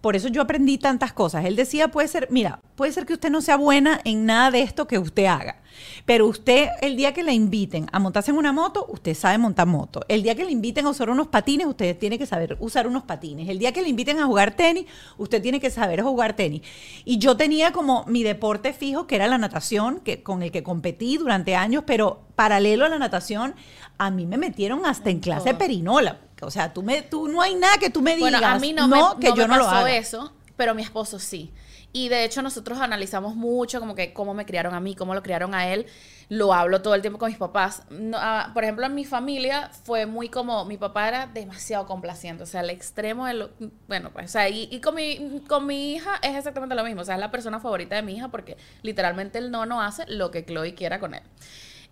[0.00, 1.44] por eso yo aprendí tantas cosas.
[1.44, 4.62] Él decía, puede ser, mira, puede ser que usted no sea buena en nada de
[4.62, 5.60] esto que usted haga,
[6.04, 9.66] pero usted el día que la inviten a montarse en una moto, usted sabe montar
[9.66, 10.02] moto.
[10.08, 13.04] El día que le inviten a usar unos patines, usted tiene que saber usar unos
[13.04, 13.48] patines.
[13.48, 14.86] El día que le inviten a jugar tenis,
[15.18, 16.62] usted tiene que saber jugar tenis.
[17.04, 20.62] Y yo tenía como mi deporte fijo, que era la natación, que, con el que
[20.62, 23.54] competí durante años, pero paralelo a la natación,
[23.98, 26.20] a mí me metieron hasta en clase perinola.
[26.42, 28.32] O sea, tú, me, tú no hay nada que tú me digas.
[28.32, 31.52] Bueno, a mí no, me, que yo no pasó eso, pero mi esposo sí.
[31.92, 35.22] Y de hecho nosotros analizamos mucho como que cómo me criaron a mí, cómo lo
[35.22, 35.86] criaron a él.
[36.28, 37.84] Lo hablo todo el tiempo con mis papás.
[37.88, 42.42] No, ah, por ejemplo, en mi familia fue muy como, mi papá era demasiado complaciente,
[42.42, 43.50] o sea, al extremo de lo...
[43.88, 47.00] Bueno, pues, o sea, y, y con, mi, con mi hija es exactamente lo mismo,
[47.00, 50.04] o sea, es la persona favorita de mi hija porque literalmente el no no hace
[50.06, 51.22] lo que Chloe quiera con él.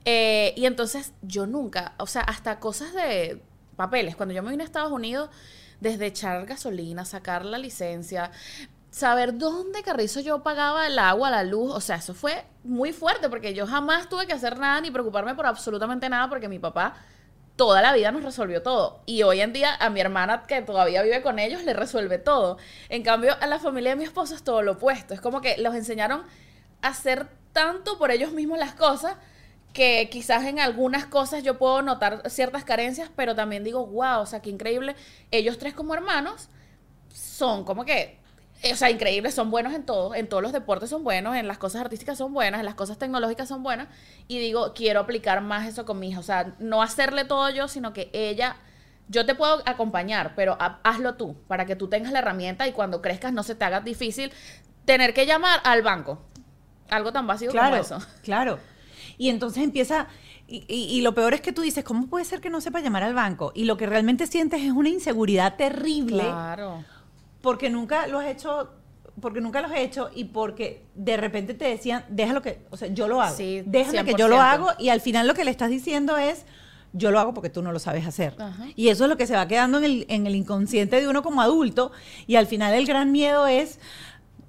[0.04, 3.40] Eh, y entonces yo nunca, o sea, hasta cosas de
[3.74, 5.30] papeles, cuando yo me vine a Estados Unidos,
[5.80, 8.30] desde echar gasolina, sacar la licencia,
[8.90, 13.28] saber dónde Carrizo yo pagaba el agua, la luz, o sea, eso fue muy fuerte
[13.28, 16.94] porque yo jamás tuve que hacer nada ni preocuparme por absolutamente nada porque mi papá
[17.56, 19.00] toda la vida nos resolvió todo.
[19.06, 22.58] Y hoy en día a mi hermana que todavía vive con ellos le resuelve todo.
[22.88, 25.14] En cambio, a la familia de mi esposo es todo lo opuesto.
[25.14, 26.22] Es como que los enseñaron
[26.82, 29.16] a hacer tanto por ellos mismos las cosas
[29.74, 34.26] que quizás en algunas cosas yo puedo notar ciertas carencias, pero también digo, wow, o
[34.26, 34.96] sea, qué increíble.
[35.30, 36.48] Ellos tres como hermanos
[37.12, 38.18] son como que
[38.62, 41.46] eh, o sea, increíbles, son buenos en todo, en todos los deportes son buenos, en
[41.46, 43.88] las cosas artísticas son buenas, en las cosas tecnológicas son buenas,
[44.26, 47.68] y digo, quiero aplicar más eso con mi hija, o sea, no hacerle todo yo,
[47.68, 48.56] sino que ella,
[49.08, 53.02] yo te puedo acompañar, pero hazlo tú, para que tú tengas la herramienta y cuando
[53.02, 54.32] crezcas no se te haga difícil
[54.86, 56.22] tener que llamar al banco,
[56.88, 57.98] algo tan básico como eso.
[58.22, 58.58] Claro,
[59.18, 60.08] y entonces empieza...
[60.46, 63.02] Y, y, lo peor es que tú dices, ¿cómo puede ser que no sepa llamar
[63.02, 63.50] al banco?
[63.54, 66.22] Y lo que realmente sientes es una inseguridad terrible.
[66.22, 66.84] Claro
[67.44, 68.70] porque nunca lo has hecho
[69.20, 72.88] porque nunca los he hecho y porque de repente te decían, déjalo que, o sea,
[72.88, 73.36] yo lo hago.
[73.36, 76.46] Sí, déjame que yo lo hago y al final lo que le estás diciendo es,
[76.94, 78.34] yo lo hago porque tú no lo sabes hacer.
[78.74, 81.22] Y eso es lo que se va quedando en el, en el inconsciente de uno
[81.22, 81.92] como adulto
[82.26, 83.78] y al final el gran miedo es,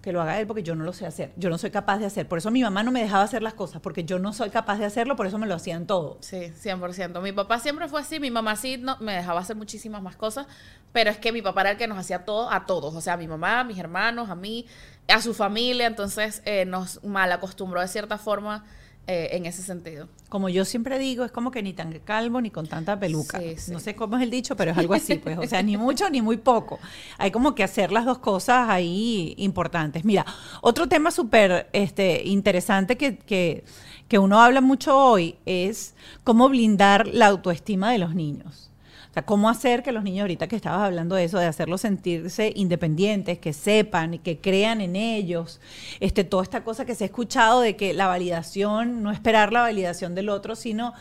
[0.06, 2.06] que lo haga él porque yo no lo sé hacer, yo no soy capaz de
[2.06, 2.28] hacer.
[2.28, 4.78] Por eso mi mamá no me dejaba hacer las cosas, porque yo no soy capaz
[4.78, 6.20] de hacerlo, por eso me lo hacían todo.
[6.22, 7.24] Sí, 100%.
[7.24, 10.46] Mi papá siempre fue así, mi mamá sí no, me dejaba hacer muchísimas más cosas,
[10.92, 13.14] pero es que mi papá era el que nos hacía todo a todos, o sea,
[13.14, 14.68] a mi mamá, a mis hermanos, a mí,
[15.08, 18.64] a su familia, entonces eh, nos mal acostumbró de cierta forma
[19.08, 20.08] eh, en ese sentido.
[20.30, 23.40] Como yo siempre digo, es como que ni tan calvo ni con tanta peluca.
[23.70, 25.38] No sé cómo es el dicho, pero es algo así, pues.
[25.38, 26.80] O sea, ni mucho ni muy poco.
[27.18, 30.06] Hay como que hacer las dos cosas ahí importantes.
[30.06, 30.26] Mira,
[30.62, 33.64] otro tema súper este, interesante que, que,
[34.08, 35.94] que uno habla mucho hoy es
[36.24, 38.72] cómo blindar la autoestima de los niños
[39.16, 42.52] sea, cómo hacer que los niños, ahorita que estabas hablando de eso, de hacerlos sentirse
[42.56, 45.62] independientes, que sepan y que crean en ellos,
[46.00, 49.62] este, toda esta cosa que se ha escuchado de que la validación, no esperar la
[49.62, 50.94] validación del otro, sino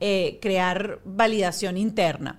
[0.00, 2.38] eh, crear validación interna.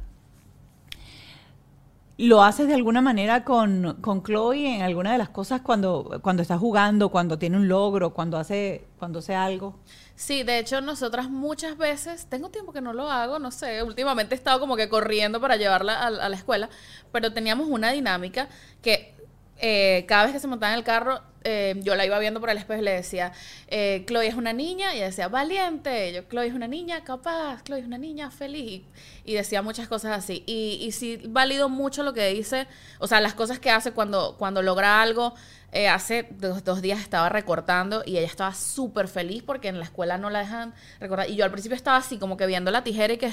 [2.17, 6.41] ¿Lo haces de alguna manera con, con, Chloe en alguna de las cosas cuando, cuando
[6.41, 9.75] está jugando, cuando tiene un logro, cuando hace, cuando hace algo?
[10.15, 14.33] Sí, de hecho, nosotras muchas veces, tengo tiempo que no lo hago, no sé, últimamente
[14.33, 16.69] he estado como que corriendo para llevarla a, la escuela,
[17.11, 18.49] pero teníamos una dinámica
[18.81, 19.13] que
[19.59, 22.49] eh, cada vez que se montaba en el carro, eh, yo la iba viendo por
[22.49, 23.31] el espejo y le decía,
[23.67, 27.79] eh, Chloe es una niña, y decía, valiente, yo, Chloe es una niña capaz, Chloe
[27.79, 28.83] es una niña feliz,
[29.23, 30.43] y, decía muchas cosas así.
[30.45, 32.67] Y, y sí, valido mucho lo que dice,
[32.99, 35.35] o sea, las cosas que hace cuando, cuando logra algo,
[35.73, 40.17] eh, hace dos, días estaba recortando y ella estaba súper feliz porque en la escuela
[40.17, 41.29] no la dejan recortar.
[41.29, 43.31] Y yo al principio estaba así, como que viendo la tijera y que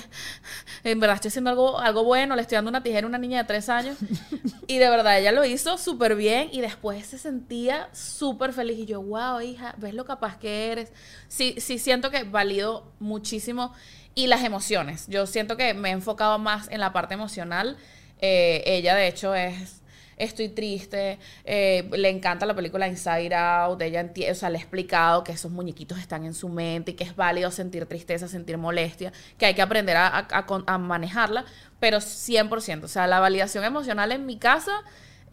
[0.82, 3.38] en verdad estoy haciendo algo, algo bueno, le estoy dando una tijera a una niña
[3.38, 3.98] de tres años.
[4.66, 8.80] y de verdad ella lo hizo súper bien y después se sentía súper feliz.
[8.80, 10.92] Y yo, wow, hija, ves lo capaz que eres.
[11.28, 13.72] Sí, sí siento que valido muchísimo.
[14.16, 15.06] Y las emociones.
[15.06, 17.76] Yo siento que me he enfocado más en la parte emocional.
[18.20, 19.83] Eh, ella, de hecho, es
[20.16, 25.24] estoy triste, eh, le encanta la película Inside Out, ella o sea, le he explicado
[25.24, 29.12] que esos muñequitos están en su mente y que es válido sentir tristeza, sentir molestia,
[29.38, 31.44] que hay que aprender a, a, manejarla,
[31.80, 34.72] pero 100%, o sea, la validación emocional en mi casa...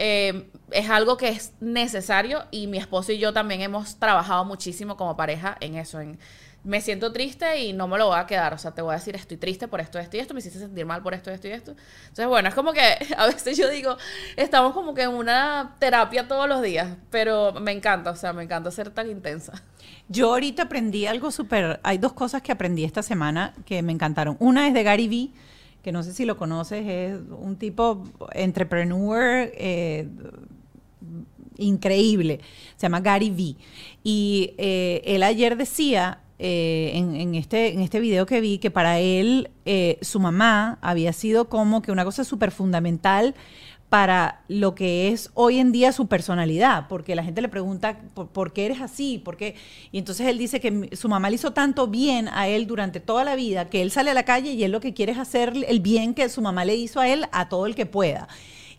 [0.04, 4.98] Eh, es algo que es necesario y mi esposo y yo también hemos trabajado muchísimo
[4.98, 6.00] como pareja en eso,
[6.64, 8.54] me siento triste y no me lo voy a quedar.
[8.54, 10.60] O sea, te voy a decir, estoy triste por esto, esto y esto, me hiciste
[10.60, 11.76] sentir mal por esto, esto y esto.
[12.02, 12.82] Entonces, bueno, es como que
[13.18, 13.98] a veces yo digo,
[14.36, 18.44] estamos como que en una terapia todos los días, pero me encanta, o sea, me
[18.44, 19.54] encanta ser tan intensa.
[20.08, 24.36] Yo ahorita aprendí algo súper, hay dos cosas que aprendí esta semana que me encantaron.
[24.40, 25.32] Una es de Gary Vee,
[25.82, 28.04] que no sé si lo conoces, es un tipo
[28.34, 29.50] entrepreneur.
[29.56, 30.08] Eh,
[31.58, 32.40] increíble,
[32.76, 33.56] se llama Gary Vee.
[34.04, 38.98] Y eh, él ayer decía eh, en, este, en este video que vi que para
[38.98, 43.36] él eh, su mamá había sido como que una cosa súper fundamental
[43.90, 48.54] para lo que es hoy en día su personalidad, porque la gente le pregunta por,
[48.54, 49.54] qué eres así, por qué,
[49.92, 53.24] y entonces él dice que su mamá le hizo tanto bien a él durante toda
[53.24, 55.54] la vida que él sale a la calle y él lo que quiere es hacer
[55.68, 58.28] el bien que su mamá le hizo a él a todo el que pueda.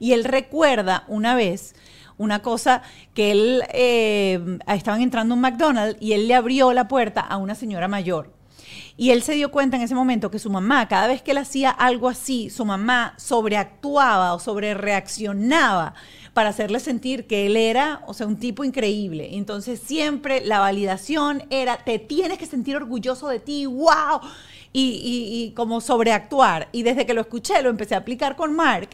[0.00, 1.76] Y él recuerda una vez
[2.22, 2.82] una cosa
[3.14, 7.36] que él eh, estaban entrando a un McDonald's y él le abrió la puerta a
[7.36, 8.30] una señora mayor.
[8.96, 11.38] Y él se dio cuenta en ese momento que su mamá, cada vez que él
[11.38, 15.94] hacía algo así, su mamá sobreactuaba o sobrereaccionaba
[16.34, 19.30] para hacerle sentir que él era, o sea, un tipo increíble.
[19.32, 24.20] Entonces siempre la validación era, te tienes que sentir orgulloso de ti, wow.
[24.74, 26.68] Y, y, como sobreactuar.
[26.72, 28.88] Y desde que lo escuché, lo empecé a aplicar con Mark.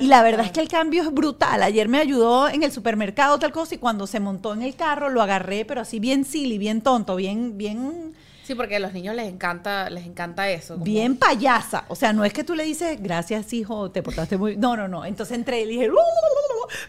[0.00, 1.62] Y la verdad es que el cambio es brutal.
[1.62, 5.08] Ayer me ayudó en el supermercado, tal cosa, y cuando se montó en el carro,
[5.08, 8.14] lo agarré, pero así bien silly, bien tonto, bien, bien
[8.50, 10.76] Sí, porque a los niños les encanta, les encanta eso.
[10.76, 11.84] Bien payasa.
[11.86, 14.56] O sea, no es que tú le dices, gracias, hijo, te portaste muy.
[14.56, 15.04] No, no, no.
[15.04, 15.88] Entonces entré y le dije,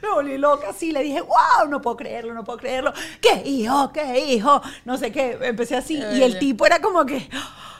[0.01, 0.91] me volví loca así.
[0.91, 2.91] Le dije, wow, no puedo creerlo, no puedo creerlo.
[3.21, 3.91] ¿Qué hijo?
[3.93, 4.59] ¿Qué hijo?
[4.85, 5.37] No sé qué.
[5.39, 6.01] Empecé así.
[6.15, 7.29] y el tipo era como que.
[7.31, 7.71] Oh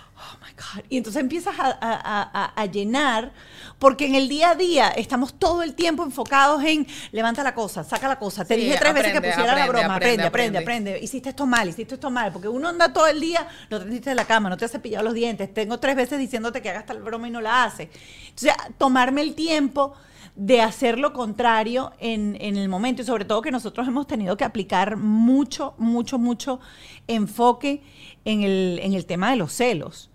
[0.52, 0.86] my God.
[0.90, 3.32] Y entonces empiezas a, a, a llenar
[3.80, 7.84] porque en el día a día estamos todo el tiempo enfocados en levanta la cosa,
[7.84, 8.46] saca la cosa.
[8.46, 11.96] Te dije tres veces que pusiera la broma, aprende aprende, aprende, Hiciste esto mal, hiciste
[11.96, 12.32] esto mal.
[12.32, 15.04] Porque uno anda todo el día, no te de la cama, no te has cepillado
[15.04, 15.54] los dientes.
[15.54, 17.90] Tengo tres veces diciéndote que hagas tal broma y no la haces.
[18.30, 19.94] Entonces, tomarme el tiempo
[20.36, 24.38] de hacer lo contrario en, en, el momento y sobre todo que nosotros hemos tenido
[24.38, 26.60] que aplicar mucho, mucho, mucho
[27.08, 27.82] enfoque
[28.24, 30.11] en el, en el tema de los celos.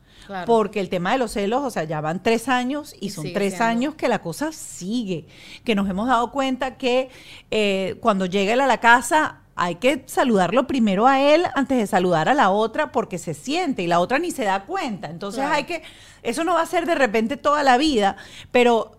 [0.47, 3.61] Porque el tema de los celos, o sea, ya van tres años y, son tres
[3.61, 5.27] años que la cosa sigue.
[5.65, 7.11] Que nos hemos dado cuenta que
[7.51, 11.87] eh, cuando llega él a la casa hay que saludarlo primero a él antes de
[11.87, 15.09] saludar a la otra porque se siente y la otra ni se da cuenta.
[15.09, 15.83] Entonces hay que,
[16.23, 18.17] eso no va a ser de repente toda la vida,
[18.53, 18.93] pero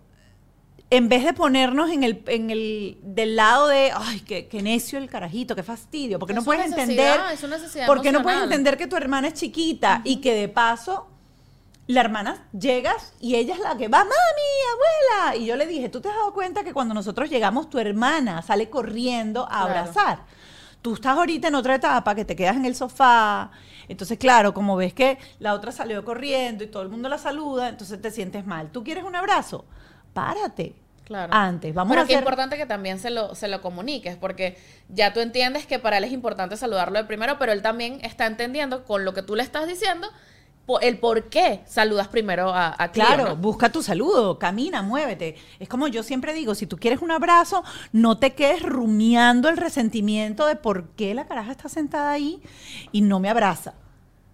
[0.90, 5.10] en vez de ponernos en el, en el del lado de, ay, qué, necio el
[5.10, 7.20] carajito, qué fastidio, porque no puedes entender,
[7.86, 11.08] porque no puedes entender que tu hermana es chiquita y que de paso
[11.88, 14.12] la hermana llegas y ella es la que va, mami,
[14.74, 15.36] abuela.
[15.38, 18.42] Y yo le dije, ¿tú te has dado cuenta que cuando nosotros llegamos, tu hermana
[18.42, 20.20] sale corriendo a abrazar?
[20.82, 23.52] Tú estás ahorita en otra etapa que te quedas en el sofá.
[23.88, 27.70] Entonces, claro, como ves que la otra salió corriendo y todo el mundo la saluda,
[27.70, 28.70] entonces te sientes mal.
[28.72, 29.66] ¿Tú quieres un abrazo?
[30.14, 30.76] Párate.
[31.06, 31.34] Claro.
[31.34, 32.16] Antes, vamos Pero a hacer...
[32.18, 34.58] es importante que también se lo, se lo comuniques, porque
[34.90, 38.26] ya tú entiendes que para él es importante saludarlo de primero, pero él también está
[38.26, 40.10] entendiendo con lo que tú le estás diciendo
[40.82, 45.36] el por qué saludas primero a, a Claro, busca tu saludo, camina, muévete.
[45.60, 49.58] Es como yo siempre digo, si tú quieres un abrazo, no te quedes rumiando el
[49.58, 52.42] resentimiento de por qué la caraja está sentada ahí
[52.92, 53.76] y no me abraza.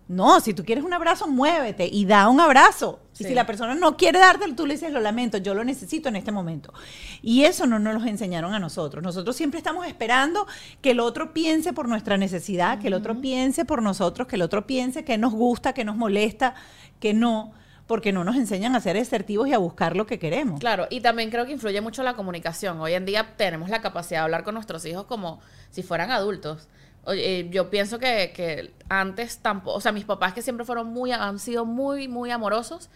[0.07, 2.99] No, si tú quieres un abrazo, muévete y da un abrazo.
[3.19, 6.09] Y si la persona no quiere dártelo, tú le dices, lo lamento, yo lo necesito
[6.09, 6.73] en este momento.
[7.21, 9.03] Y eso no nos lo enseñaron a nosotros.
[9.03, 10.47] Nosotros siempre estamos esperando
[10.81, 14.41] que el otro piense por nuestra necesidad, que el otro piense por nosotros, que el
[14.41, 16.55] otro piense que nos gusta, que nos molesta,
[16.99, 17.53] que no
[17.87, 20.59] porque no nos enseñan a ser asertivos y a buscar lo que queremos.
[20.59, 22.79] Claro, y también creo que influye mucho la comunicación.
[22.79, 26.69] Hoy en día tenemos la capacidad de hablar con nuestros hijos como si fueran adultos.
[27.05, 31.11] Oye, yo pienso que, que, antes tampoco, o sea, mis papás que siempre fueron muy,
[31.11, 32.89] han sido muy, muy amorosos,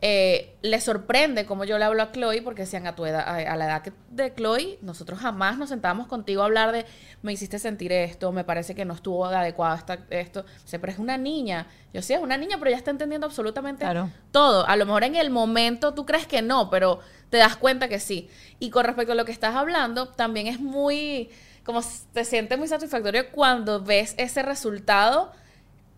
[0.00, 3.56] eh, les sorprende como yo le hablo a Chloe, porque decían a tu edad, a,
[3.56, 6.84] la edad de Chloe, nosotros jamás nos sentábamos contigo a hablar de,
[7.22, 9.78] me hiciste sentir esto, me parece que no estuvo adecuado
[10.10, 13.86] esto, siempre es una niña, yo sí es una niña, pero ya está entendiendo absolutamente
[14.30, 16.98] todo, a lo mejor en el momento tú crees que no, pero
[17.30, 18.28] te das cuenta que sí,
[18.58, 21.30] y con respecto a lo que estás hablando, también es muy
[21.64, 21.80] como
[22.12, 25.32] te sientes muy satisfactorio cuando ves ese resultado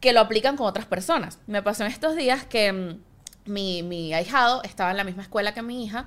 [0.00, 1.38] que lo aplican con otras personas.
[1.46, 5.54] Me pasó en estos días que mm, mi, mi ahijado estaba en la misma escuela
[5.54, 6.06] que mi hija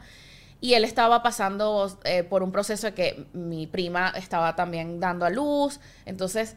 [0.61, 5.25] y él estaba pasando eh, por un proceso de que mi prima estaba también dando
[5.25, 6.55] a luz, entonces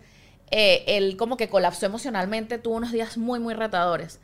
[0.51, 4.21] eh, él como que colapsó emocionalmente, tuvo unos días muy, muy retadores.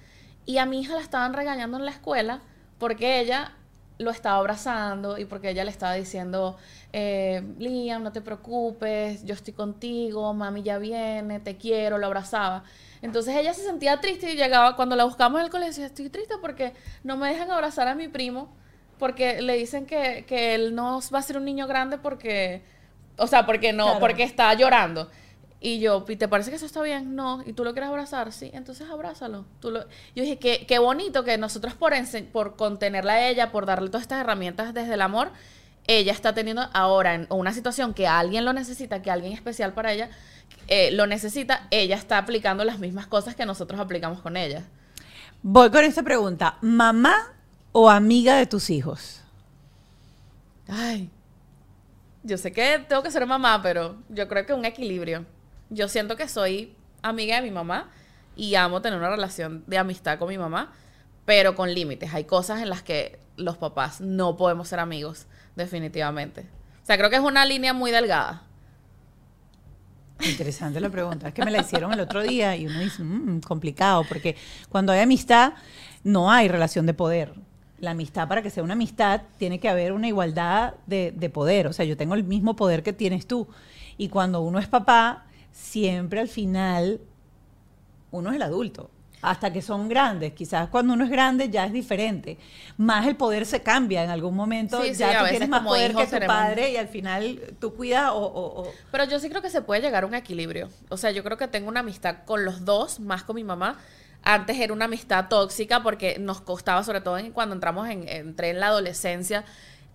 [0.47, 2.41] Y a mi hija la estaban regañando en la escuela
[2.79, 3.53] porque ella
[3.99, 6.57] lo estaba abrazando y porque ella le estaba diciendo,
[6.93, 12.63] eh, Liam, no te preocupes, yo estoy contigo, mami ya viene, te quiero, lo abrazaba.
[13.03, 16.35] Entonces ella se sentía triste y llegaba, cuando la buscamos en el colegio, estoy triste
[16.41, 16.73] porque
[17.05, 18.49] no me dejan abrazar a mi primo,
[18.99, 22.63] porque le dicen que, que él no va a ser un niño grande porque,
[23.17, 25.11] o sea, porque no, porque está llorando.
[25.61, 27.17] Y yo, ¿y te parece que eso está bien?
[27.17, 27.43] No.
[27.45, 28.33] ¿Y tú lo quieres abrazar?
[28.33, 28.51] Sí.
[28.55, 29.45] Entonces abrázalo.
[29.61, 29.81] Tú lo...
[30.15, 31.93] Yo dije, qué, qué bonito que nosotros por,
[32.33, 35.31] por contenerla a ella, por darle todas estas herramientas desde el amor,
[35.89, 39.93] ella está teniendo ahora en una situación que alguien lo necesita, que alguien especial para
[39.93, 40.11] ella
[40.69, 44.65] eh, lo necesita, ella está aplicando las mismas cosas que nosotros aplicamos con ella.
[45.43, 46.59] Voy con esta pregunta.
[46.61, 47.33] ¿Mamá
[47.73, 49.23] o amiga de tus hijos?
[50.69, 51.11] Ay,
[52.23, 55.25] yo sé que tengo que ser mamá, pero yo creo que un equilibrio.
[55.71, 57.91] Yo siento que soy amiga de mi mamá
[58.37, 60.73] y amo tener una relación de amistad con mi mamá,
[61.25, 62.15] pero con límites.
[62.15, 66.47] Hay cosas en las que los papás no podemos ser amigos, definitivamente.
[66.83, 68.43] O sea, creo que es una línea muy delgada.
[70.21, 71.29] Interesante la pregunta.
[71.29, 74.37] Es que me la hicieron el otro día y uno dice, "Mm, complicado, porque
[74.69, 75.53] cuando hay amistad
[76.03, 77.35] no hay relación de poder.
[77.79, 81.69] La amistad, para que sea una amistad, tiene que haber una igualdad de, de poder.
[81.69, 83.47] O sea, yo tengo el mismo poder que tienes tú.
[83.97, 85.27] Y cuando uno es papá,
[85.59, 87.01] siempre al final
[88.11, 88.91] uno es el adulto.
[89.21, 90.33] Hasta que son grandes.
[90.33, 92.39] Quizás cuando uno es grande ya es diferente.
[92.77, 94.81] Más el poder se cambia en algún momento.
[94.81, 96.87] Sí, sí, ya a tú veces tienes más poder que tu tenemos- padre y al
[96.87, 100.07] final tú cuidas o- o- o, Pero yo sí creo que se puede llegar a
[100.07, 100.69] un equilibrio.
[100.89, 103.77] O sea, yo creo que tengo una amistad con los dos, más con mi mamá.
[104.23, 108.51] Antes era una amistad tóxica porque nos costaba, sobre todo en- cuando entramos en, entré
[108.51, 109.45] en la adolescencia,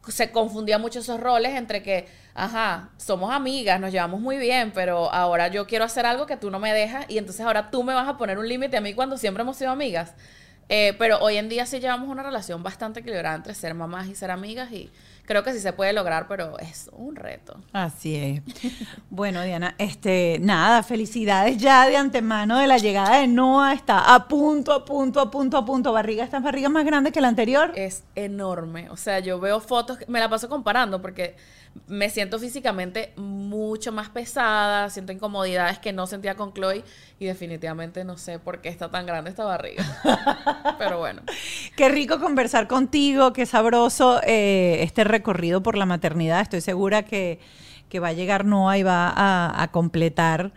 [0.07, 5.11] se confundía mucho esos roles entre que, ajá, somos amigas, nos llevamos muy bien, pero
[5.11, 7.93] ahora yo quiero hacer algo que tú no me dejas y entonces ahora tú me
[7.93, 10.13] vas a poner un límite a mí cuando siempre hemos sido amigas.
[10.69, 14.15] Eh, pero hoy en día sí llevamos una relación bastante equilibrada entre ser mamás y
[14.15, 14.89] ser amigas y
[15.25, 17.59] creo que sí se puede lograr, pero es un reto.
[17.71, 18.41] Así es.
[19.09, 23.73] Bueno, Diana, este, nada, felicidades ya de antemano de la llegada de Noah.
[23.73, 25.93] Está a punto, a punto, a punto, a punto.
[25.93, 27.71] Barriga, esta barriga más grande que la anterior.
[27.75, 28.89] es enorme.
[28.89, 31.35] O sea, yo veo fotos, me la paso comparando porque
[31.87, 36.83] me siento físicamente mucho más pesada, siento incomodidades que no sentía con Chloe
[37.19, 39.83] y definitivamente no sé por qué está tan grande esta barriga.
[40.77, 41.21] Pero bueno,
[41.75, 46.41] Qué rico conversar contigo, qué sabroso eh, este recorrido por la maternidad.
[46.41, 47.39] Estoy segura que,
[47.89, 50.51] que va a llegar Noah y va a, a completar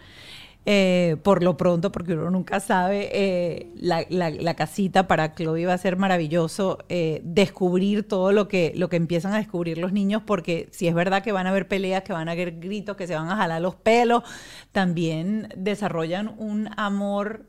[0.69, 5.65] eh, por lo pronto, porque uno nunca sabe, eh, la, la- la casita para Chloe
[5.65, 9.93] va a ser maravilloso eh, descubrir todo lo que, lo que empiezan a descubrir los
[9.93, 12.97] niños, porque si es verdad que van a haber peleas, que van a haber gritos,
[12.97, 14.25] que se van a jalar los pelos,
[14.73, 17.47] también desarrollan un amor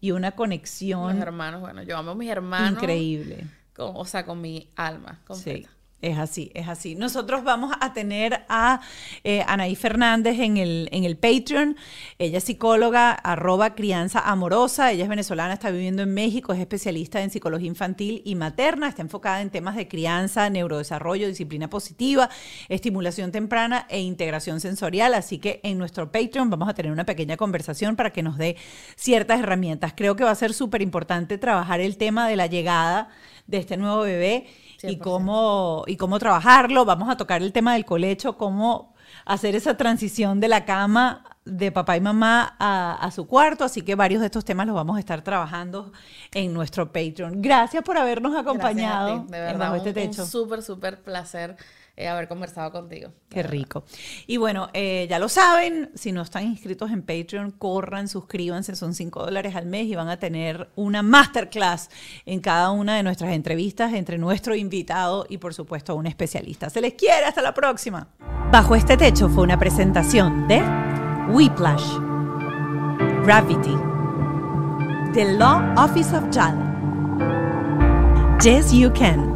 [0.00, 2.82] y una los conexión hermanos, bueno, yo amo a mis hermanos.
[2.82, 3.44] increíble.
[3.74, 5.68] con- o sea, con mi alma completa.
[5.68, 6.94] Sí, es así, es así.
[6.94, 8.80] Nosotros vamos a tener a
[9.24, 11.76] eh, Anaí Fernández en el, en el Patreon.
[12.18, 14.92] Ella es psicóloga, arroba crianza amorosa.
[14.92, 18.88] Ella es venezolana, está viviendo en México, es especialista en psicología infantil y materna.
[18.88, 22.28] Está enfocada en temas de crianza, neurodesarrollo, disciplina positiva,
[22.68, 25.14] estimulación temprana e integración sensorial.
[25.14, 28.56] Así que en nuestro Patreon vamos a tener una pequeña conversación para que nos dé
[28.96, 29.94] ciertas herramientas.
[29.96, 33.08] Creo que va a ser súper importante trabajar el tema de la llegada
[33.46, 34.46] de este nuevo bebé
[34.82, 34.98] y 100%.
[34.98, 36.84] cómo, y cómo trabajarlo.
[36.84, 41.70] Vamos a tocar el tema del colecho, cómo hacer esa transición de la cama de
[41.70, 43.64] papá y mamá a, a su cuarto.
[43.64, 45.92] Así que varios de estos temas los vamos a estar trabajando
[46.32, 47.40] en nuestro Patreon.
[47.40, 50.22] Gracias por habernos acompañado ti, de en verdad, Bajo un, este Techo.
[50.22, 51.56] un súper, súper placer
[51.96, 53.10] eh, haber conversado contigo.
[53.30, 53.84] Qué rico.
[54.26, 58.94] Y bueno, eh, ya lo saben, si no están inscritos en Patreon, corran, suscríbanse, son
[58.94, 61.88] 5 dólares al mes y van a tener una masterclass
[62.26, 66.68] en cada una de nuestras entrevistas entre nuestro invitado y por supuesto un especialista.
[66.68, 68.08] Se les quiere, hasta la próxima.
[68.52, 70.62] Bajo este techo fue una presentación de
[71.30, 71.98] Whiplash,
[73.24, 73.76] Gravity,
[75.14, 76.56] The Law Office of JAL,
[78.42, 79.35] Yes You Can.